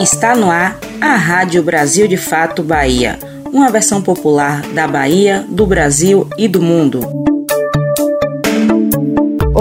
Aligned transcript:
Está 0.00 0.34
no 0.34 0.50
ar 0.50 0.78
a 0.98 1.14
Rádio 1.14 1.62
Brasil 1.62 2.08
de 2.08 2.16
Fato 2.16 2.62
Bahia, 2.62 3.18
uma 3.52 3.68
versão 3.68 4.00
popular 4.00 4.62
da 4.72 4.88
Bahia, 4.88 5.44
do 5.46 5.66
Brasil 5.66 6.26
e 6.38 6.48
do 6.48 6.62
mundo. 6.62 7.00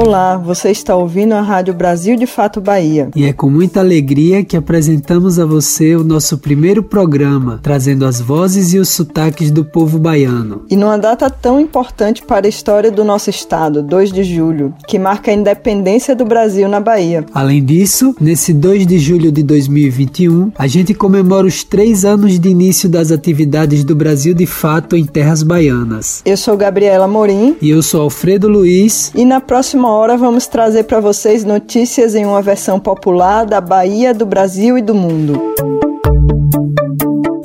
Olá, 0.01 0.38
você 0.38 0.71
está 0.71 0.96
ouvindo 0.96 1.33
a 1.33 1.41
Rádio 1.41 1.73
Brasil 1.73 2.15
de 2.15 2.25
Fato 2.25 2.61
Bahia. 2.61 3.09
E 3.13 3.25
é 3.25 3.33
com 3.33 3.49
muita 3.49 3.81
alegria 3.81 4.45
que 4.45 4.55
apresentamos 4.55 5.38
a 5.38 5.45
você 5.45 5.93
o 5.93 6.05
nosso 6.05 6.38
primeiro 6.38 6.82
programa, 6.82 7.59
trazendo 7.61 8.05
as 8.05 8.21
vozes 8.21 8.71
e 8.73 8.79
os 8.79 8.88
sotaques 8.88 9.51
do 9.51 9.65
povo 9.65 10.00
baiano. 10.00 10.61
E 10.70 10.77
numa 10.77 10.97
data 10.97 11.29
tão 11.29 11.59
importante 11.59 12.23
para 12.23 12.47
a 12.47 12.50
história 12.50 12.89
do 12.89 13.04
nosso 13.04 13.29
estado, 13.29 13.83
2 13.83 14.14
de 14.14 14.23
julho, 14.23 14.73
que 14.88 14.97
marca 14.97 15.32
a 15.32 15.33
independência 15.33 16.16
do 16.16 16.23
Brasil 16.23 16.70
na 16.70 16.79
Bahia. 16.79 17.25
Além 17.34 17.61
disso, 17.61 18.16
nesse 18.21 18.54
2 18.54 18.88
de 18.88 18.97
julho 19.00 19.34
de 19.34 19.43
2021, 19.43 20.54
a 20.57 20.66
gente 20.66 20.93
comemora 20.93 21.45
os 21.45 21.66
três 21.66 22.05
anos 22.05 22.39
de 22.39 22.47
início 22.47 22.88
das 22.88 23.11
atividades 23.11 23.83
do 23.83 23.97
Brasil 23.97 24.33
de 24.33 24.46
Fato 24.46 24.96
em 24.96 25.05
terras 25.05 25.43
baianas. 25.43 26.21
Eu 26.24 26.38
sou 26.38 26.55
Gabriela 26.55 27.05
Morim. 27.05 27.57
E 27.61 27.69
eu 27.69 27.83
sou 27.83 28.04
Alfredo 28.04 28.47
Luiz. 28.47 29.11
E 29.13 29.25
na 29.25 29.41
próxima 29.41 29.89
hora 29.92 30.18
vamos 30.18 30.48
trazer 30.48 30.84
para 30.84 31.00
vocês 31.00 31.43
notícias 31.43 32.16
em 32.16 32.25
uma 32.25 32.42
versão 32.42 32.80
popular 32.80 33.45
da 33.45 33.59
Bahia, 33.59 34.14
do 34.14 34.25
Brasil 34.25 34.78
e 34.78 34.81
do 34.81 34.94
mundo. 34.94 35.89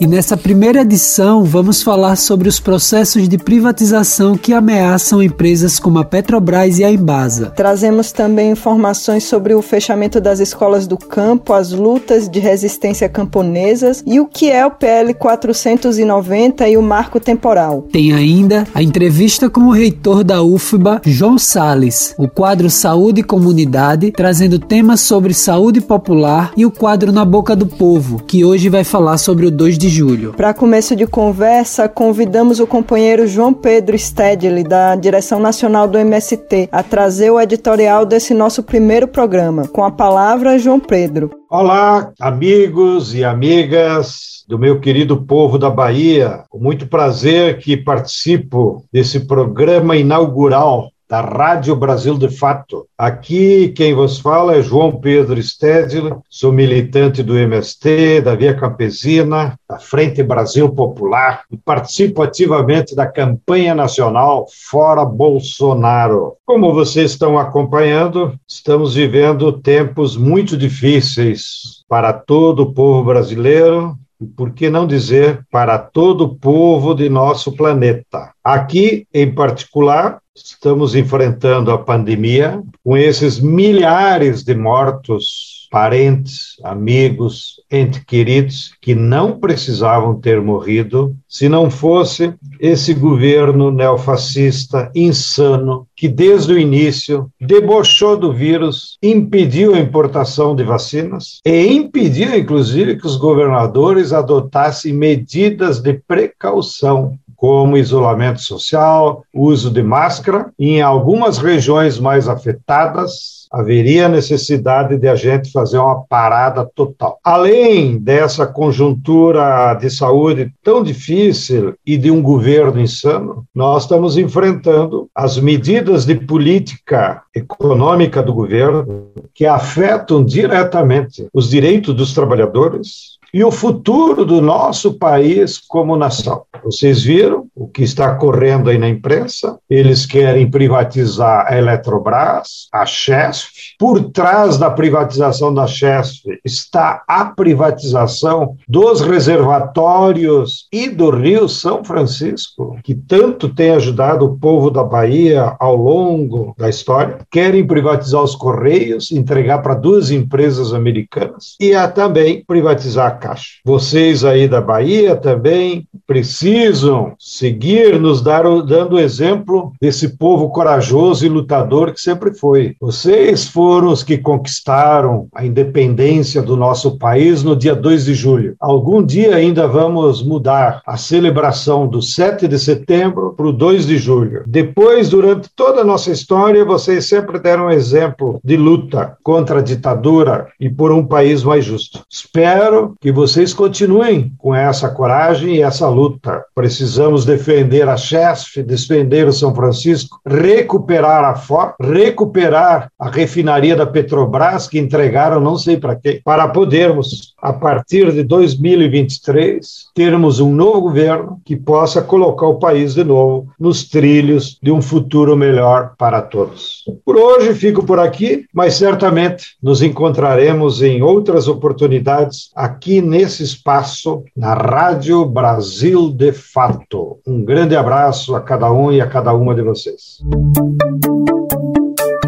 E 0.01 0.09
nessa 0.09 0.37
primeira 0.37 0.80
edição 0.80 1.45
vamos 1.45 1.80
falar 1.80 2.16
sobre 2.16 2.48
os 2.48 2.59
processos 2.59 3.29
de 3.29 3.39
privatização 3.39 4.37
que 4.37 4.52
ameaçam 4.52 5.23
empresas 5.23 5.79
como 5.79 6.01
a 6.01 6.05
Petrobras 6.05 6.79
e 6.79 6.85
a 6.85 6.91
Embasa. 6.91 7.52
Trazemos 7.55 8.11
também 8.11 8.51
informações 8.51 9.23
sobre 9.23 9.55
o 9.55 9.62
fechamento 9.62 10.21
das 10.21 10.41
escolas 10.41 10.88
do 10.88 10.99
campo, 10.99 11.52
as 11.52 11.71
lutas 11.71 12.29
de 12.29 12.41
resistência 12.41 13.09
camponesas 13.09 14.02
e 14.05 14.19
o 14.19 14.27
que 14.27 14.51
é 14.51 14.66
o 14.66 14.71
PL 14.71 15.15
490 15.15 16.69
e 16.69 16.77
o 16.77 16.83
marco 16.83 17.21
temporal. 17.21 17.83
Tem 17.93 18.13
ainda 18.13 18.66
a 18.74 18.83
entrevista 18.83 19.49
com 19.49 19.63
o 19.63 19.71
reitor 19.71 20.24
da 20.24 20.43
UFBA, 20.43 21.02
João 21.05 21.38
Sales, 21.38 22.15
o 22.18 22.29
quadro 22.29 22.68
Saúde 22.68 23.21
e 23.21 23.24
Comunidade, 23.24 24.11
trazendo 24.11 24.59
temas 24.59 25.01
sobre 25.01 25.33
saúde 25.33 25.80
popular 25.80 26.52
e 26.57 26.66
o 26.66 26.71
quadro 26.71 27.13
Na 27.13 27.24
Boca 27.24 27.55
do 27.55 27.66
Povo, 27.66 28.21
que 28.27 28.45
hoje 28.45 28.68
vai 28.68 28.83
falar 28.83 29.18
sobre 29.18 29.46
o 29.46 29.51
2 29.51 29.79
de 29.79 29.84
julho. 29.88 30.32
Para 30.35 30.54
começo 30.54 30.95
de 30.95 31.07
conversa, 31.07 31.88
convidamos 31.88 32.60
o 32.60 32.66
companheiro 32.66 33.27
João 33.27 33.52
Pedro 33.52 33.99
Stedley, 33.99 34.65
da 34.65 34.95
direção 34.96 35.40
nacional 35.40 35.87
do 35.88 35.99
MST, 35.99 36.68
a 36.71 36.82
trazer 36.82 37.30
o 37.30 37.40
editorial 37.40 38.05
desse 38.05 38.35
nosso 38.35 38.62
primeiro 38.62 39.09
programa. 39.09 39.68
Com 39.68 39.85
a 39.85 39.90
palavra, 39.90 40.59
João 40.59 40.80
Pedro. 40.80 41.30
Olá, 41.51 42.12
amigos 42.21 43.15
e 43.15 43.24
amigas 43.24 44.45
do 44.49 44.59
meu 44.59 44.80
querido 44.80 45.24
povo 45.24 45.59
da 45.59 45.71
Bahia. 45.71 46.45
Com 46.49 46.59
muito 46.59 46.87
prazer 46.87 47.59
que 47.59 47.77
participo 47.77 48.85
desse 48.93 49.21
programa 49.21 49.96
inaugural 49.96 50.90
da 51.09 51.21
Rádio 51.21 51.77
Brasil 51.77 52.16
de 52.16 52.29
Fato. 52.29 52.87
Aqui 52.97 53.69
quem 53.69 53.95
vos 53.95 54.19
fala 54.19 54.57
é 54.57 54.63
João 54.63 54.93
Pedro 54.93 55.41
Stedler, 55.43 56.16
sou 56.29 56.52
militante 56.52 57.23
do 57.23 57.37
MST, 57.37 58.23
da 58.23 58.35
Via 58.35 58.55
Campesina, 58.55 59.59
da 59.69 59.79
Frente 59.79 60.23
Brasil 60.23 60.69
Popular 60.71 61.45
e 61.51 61.57
participo 61.57 62.23
ativamente 62.23 62.95
da 62.95 63.07
campanha 63.07 63.74
nacional 63.74 64.47
Fora 64.71 65.05
Bolsonaro. 65.05 66.34
Como 66.47 66.72
vocês 66.72 67.12
estão 67.12 67.39
acompanhando, 67.39 68.39
estamos 68.49 68.94
vivendo 68.94 69.53
tempos 69.53 70.16
muito 70.16 70.56
difíceis 70.56 71.84
para 71.89 72.12
todo 72.12 72.61
o 72.61 72.72
povo 72.72 73.05
brasileiro, 73.05 73.97
por 74.37 74.53
que 74.53 74.70
não 74.70 74.87
dizer 74.87 75.44
para 75.50 75.78
todo 75.78 76.25
o 76.25 76.34
povo 76.37 76.94
de 76.94 77.09
nosso 77.09 77.53
planeta. 77.53 78.32
Aqui, 78.43 79.06
em 79.12 79.32
particular, 79.34 80.21
estamos 80.34 80.94
enfrentando 80.94 81.71
a 81.71 81.78
pandemia 81.78 82.62
com 82.83 82.97
esses 82.97 83.39
milhares 83.39 84.43
de 84.43 84.55
mortos, 84.55 85.53
parentes, 85.75 86.55
amigos, 86.62 87.61
entes 87.69 88.01
queridos 88.05 88.71
que 88.81 88.95
não 88.95 89.41
precisavam 89.41 90.15
ter 90.21 90.41
morrido 90.41 91.17
se 91.29 91.49
não 91.49 91.69
fosse 91.69 92.33
esse 92.61 92.95
governo 92.95 93.73
neofascista 93.73 94.89
insano 94.95 95.84
que 95.97 96.07
desde 96.07 96.53
o 96.53 96.59
início 96.59 97.29
debochou 97.41 98.17
do 98.17 98.33
vírus, 98.33 98.97
impediu 99.03 99.75
a 99.75 99.81
importação 99.81 100.55
de 100.55 100.63
vacinas 100.63 101.41
e 101.45 101.67
impediu 101.67 102.39
inclusive 102.39 102.97
que 102.97 103.07
os 103.09 103.17
governadores 103.17 104.13
adotassem 104.13 104.93
medidas 104.93 105.81
de 105.81 105.95
precaução 105.95 107.19
como 107.44 107.77
isolamento 107.77 108.41
social, 108.41 109.22
uso 109.31 109.71
de 109.71 109.82
máscara. 109.82 110.50
Em 110.59 110.81
algumas 110.81 111.37
regiões 111.37 112.00
mais 112.00 112.27
afetadas, 112.27 113.47
haveria 113.53 114.09
necessidade 114.09 114.97
de 114.97 115.06
a 115.06 115.15
gente 115.15 115.53
fazer 115.53 115.77
uma 115.77 116.03
parada 116.04 116.65
total. 116.75 117.19
Além 117.22 117.99
dessa 117.99 118.47
conjuntura 118.47 119.75
de 119.75 119.91
saúde 119.91 120.50
tão 120.62 120.83
difícil 120.83 121.75
e 121.87 121.99
de 121.99 122.10
um 122.10 122.22
governo 122.22 122.81
insano, 122.81 123.44
nós 123.54 123.83
estamos 123.83 124.16
enfrentando 124.16 125.06
as 125.15 125.38
medidas 125.38 126.06
de 126.06 126.15
política 126.15 127.25
econômica 127.37 128.22
do 128.22 128.33
governo 128.33 129.09
que 129.34 129.44
afetam 129.44 130.25
diretamente 130.25 131.28
os 131.31 131.50
direitos 131.50 131.94
dos 131.94 132.15
trabalhadores, 132.15 133.19
e 133.34 133.43
o 133.43 133.50
futuro 133.50 134.25
do 134.25 134.41
nosso 134.41 134.95
país 134.95 135.59
como 135.59 135.97
nação. 135.97 136.45
Vocês 136.62 137.03
viram 137.03 137.49
o 137.53 137.67
que 137.67 137.83
está 137.83 138.15
correndo 138.15 138.71
aí 138.71 138.78
na 138.78 138.89
imprensa? 138.89 139.59
Eles 139.69 140.06
querem 140.06 140.49
privatizar 140.49 141.45
a 141.49 141.59
Eletrobras, 141.59 142.69
a 142.72 142.87
Chesf. 142.87 143.75
Por 143.77 144.12
trás 144.12 144.56
da 144.56 144.71
privatização 144.71 145.53
da 145.53 145.67
Chesf 145.67 146.22
está 146.45 147.03
a 147.09 147.25
privatização 147.25 148.56
dos 148.69 149.00
reservatórios 149.00 150.69
e 150.72 150.89
do 150.89 151.11
Rio 151.11 151.49
São 151.49 151.83
Francisco, 151.83 152.78
que 152.84 152.95
tanto 152.95 153.49
tem 153.49 153.72
ajudado 153.72 154.27
o 154.27 154.39
povo 154.39 154.71
da 154.71 154.84
Bahia 154.84 155.56
ao 155.59 155.75
longo 155.75 156.55
da 156.56 156.69
história. 156.69 157.19
Querem 157.33 157.66
privatizar 157.66 158.22
os 158.22 158.37
Correios, 158.37 159.11
entregar 159.11 159.59
para 159.59 159.75
duas 159.75 160.12
empresas 160.12 160.72
americanas 160.72 161.56
e 161.61 161.75
a 161.75 161.89
também 161.89 162.45
privatizar 162.47 163.24
Caixa. 163.25 163.55
Vocês 163.65 164.23
aí 164.23 164.47
da 164.47 164.61
Bahia 164.61 165.17
também 165.17 165.89
precisam 166.07 167.15
seguir 167.19 167.99
nos 167.99 168.21
dar, 168.21 168.43
dando 168.62 168.99
exemplo 168.99 169.73
desse 169.81 170.19
povo 170.19 170.51
corajoso 170.51 171.25
e 171.25 171.29
lutador 171.31 171.93
que 171.95 172.01
sempre 172.01 172.34
foi. 172.34 172.77
Vocês 172.79 173.49
foram 173.49 173.89
os 173.89 174.03
que 174.03 174.19
conquistaram 174.19 175.27
a 175.34 175.47
independência 175.47 176.43
do 176.43 176.55
nosso 176.55 176.99
país 176.99 177.43
no 177.43 177.57
dia 177.57 177.75
2 177.75 178.05
de 178.05 178.15
julho. 178.15 178.57
Algum 178.61 179.03
dia 179.03 179.37
ainda 179.37 179.67
vamos 179.67 180.23
mudar 180.23 180.83
a 180.87 180.99
celebração 180.99 181.89
do 181.89 182.03
7 182.03 182.47
de 182.47 182.59
setembro 182.59 183.33
para 183.34 183.47
o 183.47 183.53
2 183.53 183.87
de 183.87 183.97
julho. 183.97 184.43
Depois, 184.47 185.09
durante 185.09 185.49
toda 185.57 185.81
a 185.81 185.84
nossa 185.84 186.11
história, 186.11 186.63
vocês 186.63 187.09
sempre 187.09 187.39
deram 187.39 187.71
exemplo 187.71 188.39
de 188.45 188.57
luta 188.59 189.17
contra 189.23 189.61
a 189.61 189.63
ditadura 189.63 190.49
e 190.61 190.69
por 190.69 190.93
um 190.93 191.07
país 191.07 191.43
mais 191.43 191.65
justo. 191.65 192.05
Espero 192.11 192.95
que 193.01 193.14
vocês 193.15 193.55
continuem 193.55 194.33
com 194.37 194.53
essa 194.55 194.89
coragem 194.89 195.55
e 195.55 195.63
essa 195.63 195.89
luta. 195.89 196.45
Precisamos 196.55 197.25
defender 197.25 197.89
a 197.89 197.97
Chesf, 197.97 198.63
defender 198.63 199.29
o 199.29 199.33
São 199.33 199.55
Francisco, 199.55 200.21
recuperar 200.27 201.25
a 201.25 201.37
FOR, 201.37 201.75
recuperar 201.81 202.91
a 202.99 203.09
refinaria 203.09 203.77
da 203.77 203.87
Petrobras, 203.87 204.67
que 204.67 204.79
entregaram 204.79 205.41
não 205.41 205.57
sei 205.57 205.77
para 205.77 205.95
quê, 205.95 206.21
para 206.25 206.49
podermos, 206.49 207.35
a 207.41 207.53
partir 207.53 208.13
de 208.13 208.25
2023, 208.25 209.87
termos 209.95 210.41
um 210.41 210.53
novo 210.53 210.83
governo 210.83 211.41
que 211.45 211.57
possa 211.57 212.03
colocar 212.03 212.49
o 212.49 212.59
país 212.59 212.95
de 212.95 213.05
novo 213.05 213.49
nos 213.59 213.89
trilhos 213.89 214.59
de 214.60 214.72
um 214.72 214.83
futuro 214.83 215.37
melhor 215.37 215.93
para 215.97 216.21
todos. 216.21 216.83
Por 217.05 217.17
hoje 217.17 217.55
fico 217.55 217.84
por 217.84 218.01
aqui, 218.01 218.45
mas 218.53 218.75
certamente 218.75 219.55
nos 219.63 219.83
encontraremos 219.83 220.83
em 220.83 221.01
outras 221.01 221.47
oportunidades 221.47 222.51
aqui 222.57 223.03
nesse 223.04 223.42
espaço 223.42 224.24
na 224.36 224.54
Rádio 224.54 225.24
Brasil 225.24 226.10
de 226.10 226.33
Fato. 226.33 227.18
Um 227.27 227.45
grande 227.45 227.77
abraço 227.77 228.34
a 228.34 228.41
cada 228.41 228.72
um 228.72 228.91
e 228.91 229.01
a 229.01 229.06
cada 229.06 229.33
uma 229.33 229.54
de 229.54 229.62
vocês. 229.62 230.21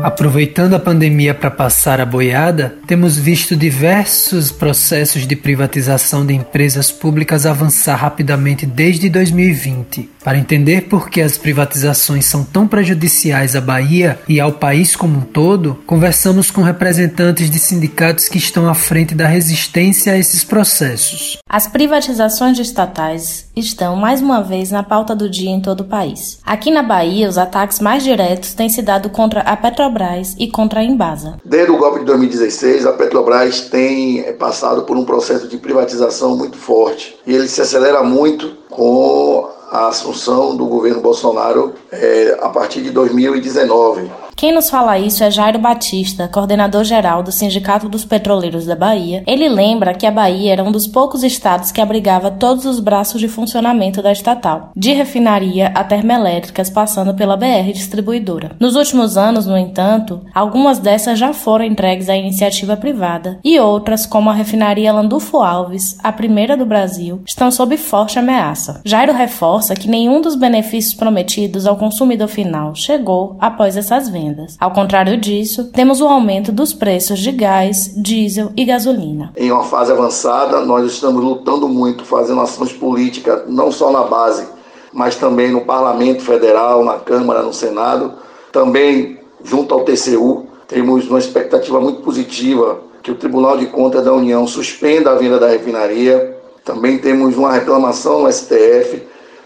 Aproveitando 0.06 0.74
a 0.74 0.78
pandemia 0.78 1.34
para 1.34 1.50
passar 1.50 2.00
a 2.00 2.06
boiada, 2.06 2.76
temos 2.86 3.18
visto 3.18 3.56
diversos 3.56 4.52
processos 4.52 5.26
de 5.26 5.34
privatização 5.34 6.24
de 6.24 6.32
empresas 6.32 6.92
públicas 6.92 7.44
avançar 7.44 7.96
rapidamente 7.96 8.64
desde 8.64 9.08
2020. 9.08 10.08
Para 10.22 10.38
entender 10.38 10.82
por 10.82 11.10
que 11.10 11.20
as 11.20 11.36
privatizações 11.36 12.24
são 12.24 12.44
tão 12.44 12.68
prejudiciais 12.68 13.56
à 13.56 13.60
Bahia 13.60 14.16
e 14.28 14.38
ao 14.38 14.52
país 14.52 14.94
como 14.94 15.18
um 15.18 15.22
todo, 15.22 15.82
conversamos 15.84 16.52
com 16.52 16.62
representantes 16.62 17.50
de 17.50 17.58
sindicatos 17.58 18.28
que 18.28 18.38
estão 18.38 18.68
à 18.68 18.74
frente 18.74 19.12
da 19.12 19.26
resistência 19.26 20.12
a 20.12 20.16
esses 20.16 20.44
processos. 20.44 21.36
As 21.50 21.66
privatizações 21.66 22.60
estatais 22.60 23.50
estão 23.56 23.96
mais 23.96 24.20
uma 24.20 24.40
vez 24.40 24.70
na 24.70 24.84
pauta 24.84 25.16
do 25.16 25.28
dia 25.28 25.50
em 25.50 25.60
todo 25.60 25.80
o 25.80 25.84
país. 25.84 26.38
Aqui 26.46 26.70
na 26.70 26.84
Bahia, 26.84 27.28
os 27.28 27.38
ataques 27.38 27.80
mais 27.80 28.04
diretos 28.04 28.54
têm 28.54 28.68
se 28.68 28.82
dado 28.82 29.10
contra 29.10 29.40
a 29.40 29.56
Petrobras 29.56 29.95
e 30.38 30.48
contra 30.48 30.80
a 30.80 30.84
Embasa. 30.84 31.38
Desde 31.44 31.70
o 31.70 31.78
golpe 31.78 32.00
de 32.00 32.04
2016, 32.04 32.86
a 32.86 32.92
Petrobras 32.92 33.62
tem 33.62 34.20
eh, 34.20 34.32
passado 34.32 34.82
por 34.82 34.96
um 34.96 35.04
processo 35.04 35.48
de 35.48 35.56
privatização 35.56 36.36
muito 36.36 36.56
forte 36.56 37.16
e 37.26 37.34
ele 37.34 37.48
se 37.48 37.60
acelera 37.62 38.02
muito 38.02 38.56
com 38.70 39.48
a 39.70 39.88
assunção 39.88 40.56
do 40.56 40.66
governo 40.66 41.00
Bolsonaro 41.00 41.72
é, 41.90 42.38
a 42.40 42.48
partir 42.48 42.82
de 42.82 42.90
2019. 42.90 44.10
Quem 44.36 44.52
nos 44.52 44.68
fala 44.68 44.98
isso 44.98 45.24
é 45.24 45.30
Jairo 45.30 45.58
Batista, 45.58 46.28
coordenador 46.28 46.84
geral 46.84 47.22
do 47.22 47.32
Sindicato 47.32 47.88
dos 47.88 48.04
Petroleiros 48.04 48.66
da 48.66 48.76
Bahia. 48.76 49.24
Ele 49.26 49.48
lembra 49.48 49.94
que 49.94 50.04
a 50.04 50.10
Bahia 50.10 50.52
era 50.52 50.62
um 50.62 50.70
dos 50.70 50.86
poucos 50.86 51.24
estados 51.24 51.72
que 51.72 51.80
abrigava 51.80 52.30
todos 52.30 52.66
os 52.66 52.78
braços 52.78 53.18
de 53.18 53.28
funcionamento 53.28 54.02
da 54.02 54.12
estatal, 54.12 54.72
de 54.76 54.92
refinaria 54.92 55.68
a 55.68 55.82
termoelétricas, 55.82 56.68
passando 56.68 57.14
pela 57.14 57.34
BR 57.34 57.72
distribuidora. 57.72 58.50
Nos 58.60 58.76
últimos 58.76 59.16
anos, 59.16 59.46
no 59.46 59.56
entanto, 59.56 60.20
algumas 60.34 60.78
dessas 60.78 61.18
já 61.18 61.32
foram 61.32 61.64
entregues 61.64 62.10
à 62.10 62.14
iniciativa 62.14 62.76
privada 62.76 63.40
e 63.42 63.58
outras, 63.58 64.04
como 64.04 64.28
a 64.28 64.34
refinaria 64.34 64.92
Landulfo 64.92 65.38
Alves, 65.38 65.96
a 66.04 66.12
primeira 66.12 66.58
do 66.58 66.66
Brasil, 66.66 67.22
estão 67.26 67.50
sob 67.50 67.74
forte 67.78 68.18
ameaça. 68.18 68.82
Jairo 68.84 69.14
reforça 69.14 69.74
que 69.74 69.88
nenhum 69.88 70.20
dos 70.20 70.34
benefícios 70.34 70.92
prometidos 70.92 71.66
ao 71.66 71.78
consumidor 71.78 72.28
final 72.28 72.74
chegou 72.74 73.38
após 73.40 73.78
essas 73.78 74.10
vendas 74.10 74.25
vendas. 74.26 74.56
Ao 74.60 74.70
contrário 74.72 75.16
disso, 75.16 75.70
temos 75.72 76.00
o 76.00 76.06
aumento 76.06 76.50
dos 76.50 76.72
preços 76.72 77.18
de 77.18 77.30
gás, 77.32 77.92
diesel 77.96 78.50
e 78.56 78.64
gasolina. 78.64 79.32
Em 79.36 79.50
uma 79.50 79.64
fase 79.64 79.92
avançada, 79.92 80.60
nós 80.60 80.90
estamos 80.90 81.22
lutando 81.22 81.68
muito, 81.68 82.04
fazendo 82.04 82.40
ações 82.40 82.72
políticas, 82.72 83.42
não 83.46 83.70
só 83.70 83.90
na 83.90 84.02
base, 84.02 84.46
mas 84.92 85.16
também 85.16 85.50
no 85.50 85.62
Parlamento 85.62 86.22
Federal, 86.22 86.84
na 86.84 86.94
Câmara, 86.94 87.42
no 87.42 87.52
Senado, 87.52 88.14
também 88.52 89.18
junto 89.44 89.74
ao 89.74 89.84
TCU. 89.84 90.46
Temos 90.66 91.08
uma 91.08 91.18
expectativa 91.18 91.80
muito 91.80 92.02
positiva 92.02 92.80
que 93.02 93.10
o 93.10 93.14
Tribunal 93.14 93.56
de 93.56 93.66
Contas 93.66 94.04
da 94.04 94.12
União 94.12 94.46
suspenda 94.46 95.12
a 95.12 95.14
venda 95.14 95.38
da 95.38 95.48
refinaria. 95.48 96.36
Também 96.64 96.98
temos 96.98 97.36
uma 97.36 97.52
reclamação 97.52 98.22
no 98.22 98.32
STF, 98.32 99.02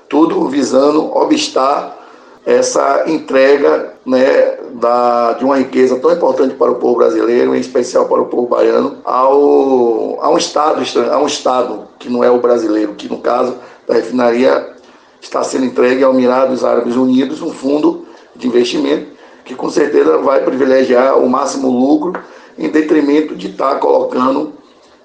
tudo 0.09 0.49
visando 0.49 1.15
obstar 1.15 2.00
essa 2.45 3.05
entrega 3.07 3.95
né, 4.07 4.59
da, 4.73 5.35
de 5.35 5.45
uma 5.45 5.57
riqueza 5.57 5.97
tão 5.99 6.13
importante 6.13 6.55
para 6.55 6.71
o 6.71 6.77
povo 6.77 6.97
brasileiro, 6.97 7.55
em 7.55 7.61
especial 7.61 8.07
para 8.07 8.21
o 8.21 8.27
povo 8.27 8.47
baiano, 8.47 8.99
ao, 9.05 10.19
a, 10.23 10.31
um 10.31 10.39
estado, 10.39 10.83
a 11.11 11.19
um 11.19 11.27
Estado 11.27 11.89
que 11.99 12.09
não 12.09 12.25
é 12.25 12.31
o 12.31 12.41
brasileiro, 12.41 12.95
que 12.95 13.09
no 13.09 13.19
caso 13.19 13.57
da 13.87 13.95
refinaria 13.95 14.71
está 15.21 15.43
sendo 15.43 15.67
entregue 15.67 16.03
ao 16.03 16.15
Emirados 16.15 16.65
Árabes 16.65 16.97
Unidos, 16.97 17.43
um 17.43 17.51
fundo 17.51 18.07
de 18.35 18.47
investimento 18.47 19.21
que 19.45 19.55
com 19.55 19.69
certeza 19.69 20.19
vai 20.19 20.45
privilegiar 20.45 21.19
o 21.19 21.29
máximo 21.29 21.69
lucro 21.69 22.21
em 22.57 22.69
detrimento 22.69 23.35
de 23.35 23.49
estar 23.49 23.77
colocando 23.81 24.53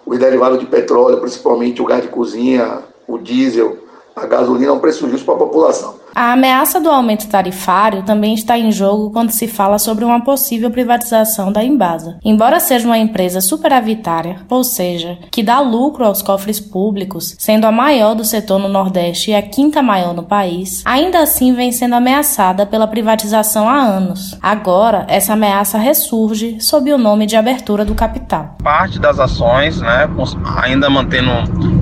os 0.05 0.19
derivados 0.19 0.59
de 0.59 0.65
petróleo, 0.67 1.19
principalmente 1.19 1.81
o 1.81 1.85
gás 1.85 2.01
de 2.01 2.09
cozinha, 2.09 2.79
o 3.07 3.17
diesel, 3.17 3.77
a 4.15 4.25
gasolina, 4.25 4.71
a 4.71 4.73
um 4.75 4.79
preço 4.79 5.09
justo 5.09 5.25
para 5.25 5.35
a 5.35 5.39
população. 5.39 5.95
A 6.15 6.31
ameaça 6.31 6.79
do 6.79 6.89
aumento 6.89 7.27
tarifário 7.27 8.01
também 8.03 8.33
está 8.33 8.57
em 8.57 8.71
jogo 8.71 9.11
quando 9.11 9.31
se 9.31 9.49
fala 9.49 9.77
sobre 9.77 10.05
uma 10.05 10.21
possível 10.21 10.71
privatização 10.71 11.51
da 11.51 11.61
Embasa. 11.61 12.17
Embora 12.23 12.61
seja 12.61 12.87
uma 12.87 12.97
empresa 12.97 13.41
superavitária, 13.41 14.37
ou 14.49 14.63
seja, 14.63 15.17
que 15.29 15.43
dá 15.43 15.59
lucro 15.59 16.05
aos 16.05 16.21
cofres 16.21 16.57
públicos, 16.57 17.35
sendo 17.37 17.65
a 17.67 17.71
maior 17.71 18.15
do 18.15 18.23
setor 18.23 18.59
no 18.59 18.69
Nordeste 18.69 19.31
e 19.31 19.35
a 19.35 19.41
quinta 19.41 19.81
maior 19.83 20.13
no 20.13 20.23
país, 20.23 20.81
ainda 20.85 21.19
assim 21.19 21.53
vem 21.53 21.73
sendo 21.73 21.95
ameaçada 21.95 22.65
pela 22.65 22.87
privatização 22.87 23.67
há 23.67 23.81
anos. 23.81 24.37
Agora, 24.41 25.05
essa 25.09 25.33
ameaça 25.33 25.77
ressurge 25.77 26.61
sob 26.61 26.93
o 26.93 26.97
nome 26.97 27.25
de 27.25 27.35
abertura 27.35 27.83
do 27.83 27.93
capital. 27.93 28.55
Parte 28.63 28.99
das 28.99 29.19
ações, 29.19 29.81
né, 29.81 30.09
ainda 30.63 30.89
mantendo 30.89 31.29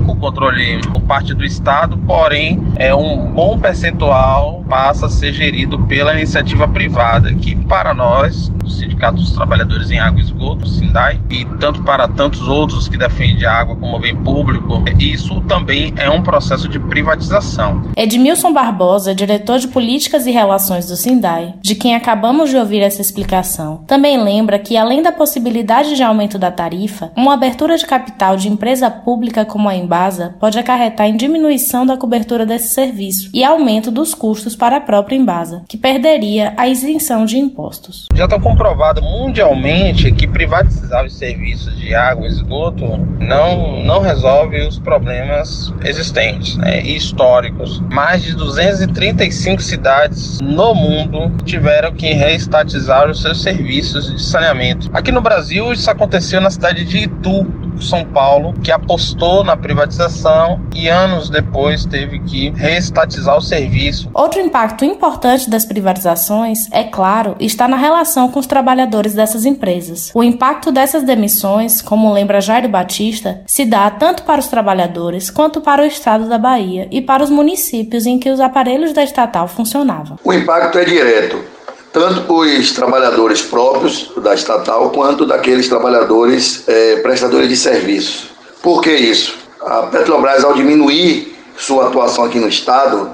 o 0.08 0.16
controle 0.16 0.80
por 0.92 1.02
parte 1.02 1.32
do 1.32 1.44
Estado, 1.44 1.96
porém 1.98 2.60
é 2.74 2.92
um 2.92 3.32
bom 3.32 3.56
percentual 3.56 4.23
passa 4.68 5.06
a 5.06 5.08
ser 5.08 5.32
gerido 5.32 5.78
pela 5.86 6.14
iniciativa 6.14 6.66
privada, 6.66 7.32
que 7.34 7.54
para 7.54 7.92
nós, 7.92 8.52
o 8.64 8.70
Sindicato 8.70 9.16
dos 9.16 9.32
Trabalhadores 9.32 9.90
em 9.90 9.98
Água 9.98 10.20
e 10.20 10.24
Esgoto, 10.24 10.68
SINDAI, 10.68 11.20
e 11.30 11.44
tanto 11.60 11.82
para 11.82 12.08
tantos 12.08 12.48
outros 12.48 12.88
que 12.88 12.96
defendem 12.96 13.44
a 13.44 13.52
água 13.52 13.76
como 13.76 13.98
bem 13.98 14.16
público, 14.16 14.82
isso 14.98 15.40
também 15.42 15.92
é 15.96 16.08
um 16.08 16.22
processo 16.22 16.68
de 16.68 16.78
privatização. 16.78 17.90
Edmilson 17.96 18.52
Barbosa, 18.52 19.14
diretor 19.14 19.58
de 19.58 19.68
Políticas 19.68 20.26
e 20.26 20.30
Relações 20.30 20.86
do 20.86 20.96
SINDAI, 20.96 21.54
de 21.60 21.74
quem 21.74 21.94
acabamos 21.94 22.50
de 22.50 22.56
ouvir 22.56 22.80
essa 22.80 23.00
explicação, 23.00 23.84
também 23.86 24.22
lembra 24.22 24.58
que, 24.58 24.76
além 24.76 25.02
da 25.02 25.12
possibilidade 25.12 25.94
de 25.94 26.02
aumento 26.02 26.38
da 26.38 26.50
tarifa, 26.50 27.12
uma 27.16 27.34
abertura 27.34 27.76
de 27.76 27.86
capital 27.86 28.36
de 28.36 28.48
empresa 28.48 28.90
pública 28.90 29.44
como 29.44 29.68
a 29.68 29.74
Embasa 29.74 30.34
pode 30.40 30.58
acarretar 30.58 31.06
em 31.06 31.16
diminuição 31.16 31.84
da 31.84 31.96
cobertura 31.96 32.46
desse 32.46 32.72
serviço 32.72 33.30
e 33.32 33.44
aumento 33.44 33.90
dos 33.90 34.13
custos 34.14 34.56
para 34.56 34.76
a 34.76 34.80
própria 34.80 35.16
Embasa, 35.16 35.62
que 35.68 35.76
perderia 35.76 36.54
a 36.56 36.68
isenção 36.68 37.24
de 37.24 37.38
impostos. 37.38 38.06
Já 38.14 38.24
está 38.24 38.40
comprovado 38.40 39.02
mundialmente 39.02 40.10
que 40.12 40.26
privatizar 40.26 41.04
os 41.04 41.16
serviços 41.16 41.76
de 41.76 41.94
água 41.94 42.26
e 42.26 42.30
esgoto 42.30 42.84
não, 43.18 43.82
não 43.84 44.00
resolve 44.00 44.60
os 44.66 44.78
problemas 44.78 45.72
existentes 45.84 46.56
né, 46.56 46.82
e 46.82 46.96
históricos. 46.96 47.80
Mais 47.90 48.22
de 48.22 48.34
235 48.34 49.62
cidades 49.62 50.40
no 50.40 50.74
mundo 50.74 51.32
tiveram 51.44 51.92
que 51.92 52.12
reestatizar 52.12 53.10
os 53.10 53.20
seus 53.20 53.42
serviços 53.42 54.12
de 54.12 54.22
saneamento. 54.22 54.90
Aqui 54.92 55.10
no 55.10 55.20
Brasil, 55.20 55.72
isso 55.72 55.90
aconteceu 55.90 56.40
na 56.40 56.50
cidade 56.50 56.84
de 56.84 57.04
Itu, 57.04 57.46
são 57.80 58.04
Paulo, 58.04 58.52
que 58.62 58.70
apostou 58.70 59.44
na 59.44 59.56
privatização 59.56 60.60
e 60.74 60.88
anos 60.88 61.28
depois 61.28 61.84
teve 61.84 62.20
que 62.20 62.50
reestatizar 62.50 63.36
o 63.36 63.40
serviço. 63.40 64.03
Outro 64.12 64.40
impacto 64.40 64.84
importante 64.84 65.48
das 65.48 65.64
privatizações, 65.64 66.68
é 66.70 66.84
claro, 66.84 67.36
está 67.40 67.68
na 67.68 67.76
relação 67.76 68.28
com 68.28 68.40
os 68.40 68.46
trabalhadores 68.46 69.14
dessas 69.14 69.44
empresas. 69.44 70.10
O 70.14 70.22
impacto 70.22 70.70
dessas 70.72 71.02
demissões, 71.02 71.80
como 71.80 72.12
lembra 72.12 72.40
Jairo 72.40 72.68
Batista, 72.68 73.42
se 73.46 73.64
dá 73.64 73.90
tanto 73.90 74.24
para 74.24 74.40
os 74.40 74.48
trabalhadores 74.48 75.30
quanto 75.30 75.60
para 75.60 75.82
o 75.82 75.86
estado 75.86 76.28
da 76.28 76.38
Bahia 76.38 76.88
e 76.90 77.00
para 77.00 77.22
os 77.22 77.30
municípios 77.30 78.06
em 78.06 78.18
que 78.18 78.30
os 78.30 78.40
aparelhos 78.40 78.92
da 78.92 79.02
estatal 79.02 79.48
funcionavam. 79.48 80.18
O 80.24 80.32
impacto 80.32 80.78
é 80.78 80.84
direto 80.84 81.54
tanto 81.94 82.40
os 82.40 82.72
trabalhadores 82.72 83.40
próprios 83.40 84.10
da 84.16 84.34
estatal 84.34 84.90
quanto 84.90 85.24
daqueles 85.24 85.68
trabalhadores 85.68 86.64
é, 86.66 86.96
prestadores 86.96 87.48
de 87.48 87.56
serviços. 87.56 88.26
Por 88.60 88.82
que 88.82 88.90
isso? 88.90 89.36
A 89.60 89.82
Petrobras, 89.82 90.42
ao 90.42 90.54
diminuir 90.54 91.36
sua 91.56 91.86
atuação 91.86 92.24
aqui 92.24 92.40
no 92.40 92.48
estado, 92.48 93.10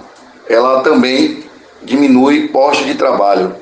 ela 0.51 0.83
também 0.83 1.45
diminui 1.83 2.49
postos 2.49 2.85
de 2.85 2.97
trabalho. 2.97 3.55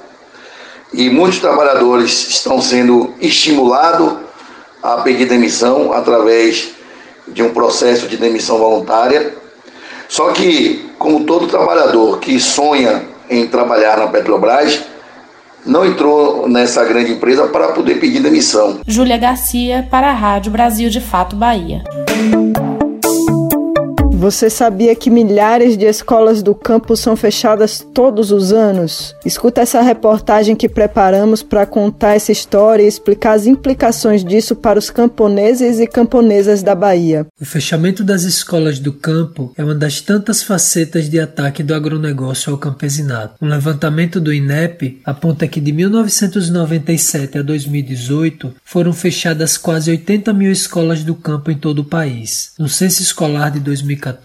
E 0.93 1.11
muitos 1.11 1.39
trabalhadores 1.39 2.29
estão 2.29 2.63
sendo 2.63 3.13
estimulados 3.21 4.15
a 4.83 4.97
pedir 5.03 5.27
demissão 5.27 5.93
através 5.93 6.71
de 7.29 7.43
um 7.43 7.53
processo 7.53 8.09
de 8.09 8.17
demissão 8.17 8.57
voluntária. 8.57 9.35
Só 10.09 10.31
que, 10.31 10.91
como 10.99 11.25
todo 11.25 11.47
trabalhador 11.47 12.21
que 12.21 12.41
sonha 12.41 13.03
em 13.29 13.47
trabalhar 13.47 13.99
na 13.99 14.07
Petrobras, 14.07 14.81
não 15.67 15.85
entrou 15.85 16.49
nessa 16.49 16.83
grande 16.85 17.13
empresa 17.13 17.49
para 17.49 17.69
poder 17.69 17.97
pedir 17.97 18.21
demissão. 18.21 18.81
Júlia 18.87 19.19
Garcia, 19.19 19.87
para 19.91 20.09
a 20.09 20.15
Rádio 20.15 20.51
Brasil 20.51 20.89
de 20.89 21.03
Fato 21.03 21.37
Bahia. 21.37 21.85
Você 24.29 24.51
sabia 24.51 24.95
que 24.95 25.09
milhares 25.09 25.75
de 25.75 25.87
escolas 25.87 26.43
do 26.43 26.55
campo 26.55 26.95
são 26.95 27.17
fechadas 27.17 27.81
todos 27.95 28.31
os 28.31 28.53
anos? 28.53 29.17
Escuta 29.25 29.63
essa 29.63 29.81
reportagem 29.81 30.55
que 30.55 30.69
preparamos 30.69 31.43
para 31.43 31.65
contar 31.65 32.15
essa 32.15 32.31
história 32.31 32.83
e 32.83 32.87
explicar 32.87 33.33
as 33.33 33.47
implicações 33.47 34.23
disso 34.23 34.55
para 34.55 34.79
os 34.79 34.91
camponeses 34.91 35.81
e 35.81 35.87
camponesas 35.87 36.63
da 36.63 36.75
Bahia. 36.75 37.27
O 37.41 37.47
fechamento 37.47 38.05
das 38.05 38.25
escolas 38.25 38.79
do 38.79 38.93
campo 38.93 39.51
é 39.57 39.65
uma 39.65 39.75
das 39.75 40.03
tantas 40.03 40.43
facetas 40.43 41.09
de 41.09 41.19
ataque 41.19 41.63
do 41.63 41.73
agronegócio 41.73 42.53
ao 42.53 42.59
campesinato. 42.59 43.37
Um 43.41 43.49
levantamento 43.49 44.21
do 44.21 44.31
INEP 44.31 45.01
aponta 45.07 45.49
que 45.49 45.59
de 45.59 45.73
1997 45.73 47.39
a 47.39 47.43
2018 47.43 48.55
foram 48.63 48.93
fechadas 48.93 49.57
quase 49.57 49.91
80 49.91 50.35
mil 50.35 50.53
escolas 50.53 51.03
do 51.03 51.15
campo 51.15 51.51
em 51.51 51.57
todo 51.57 51.79
o 51.79 51.85
país. 51.87 52.53
No 52.59 52.69
censo 52.69 53.01
escolar 53.01 53.51
de 53.51 53.61
2014, 53.61 54.18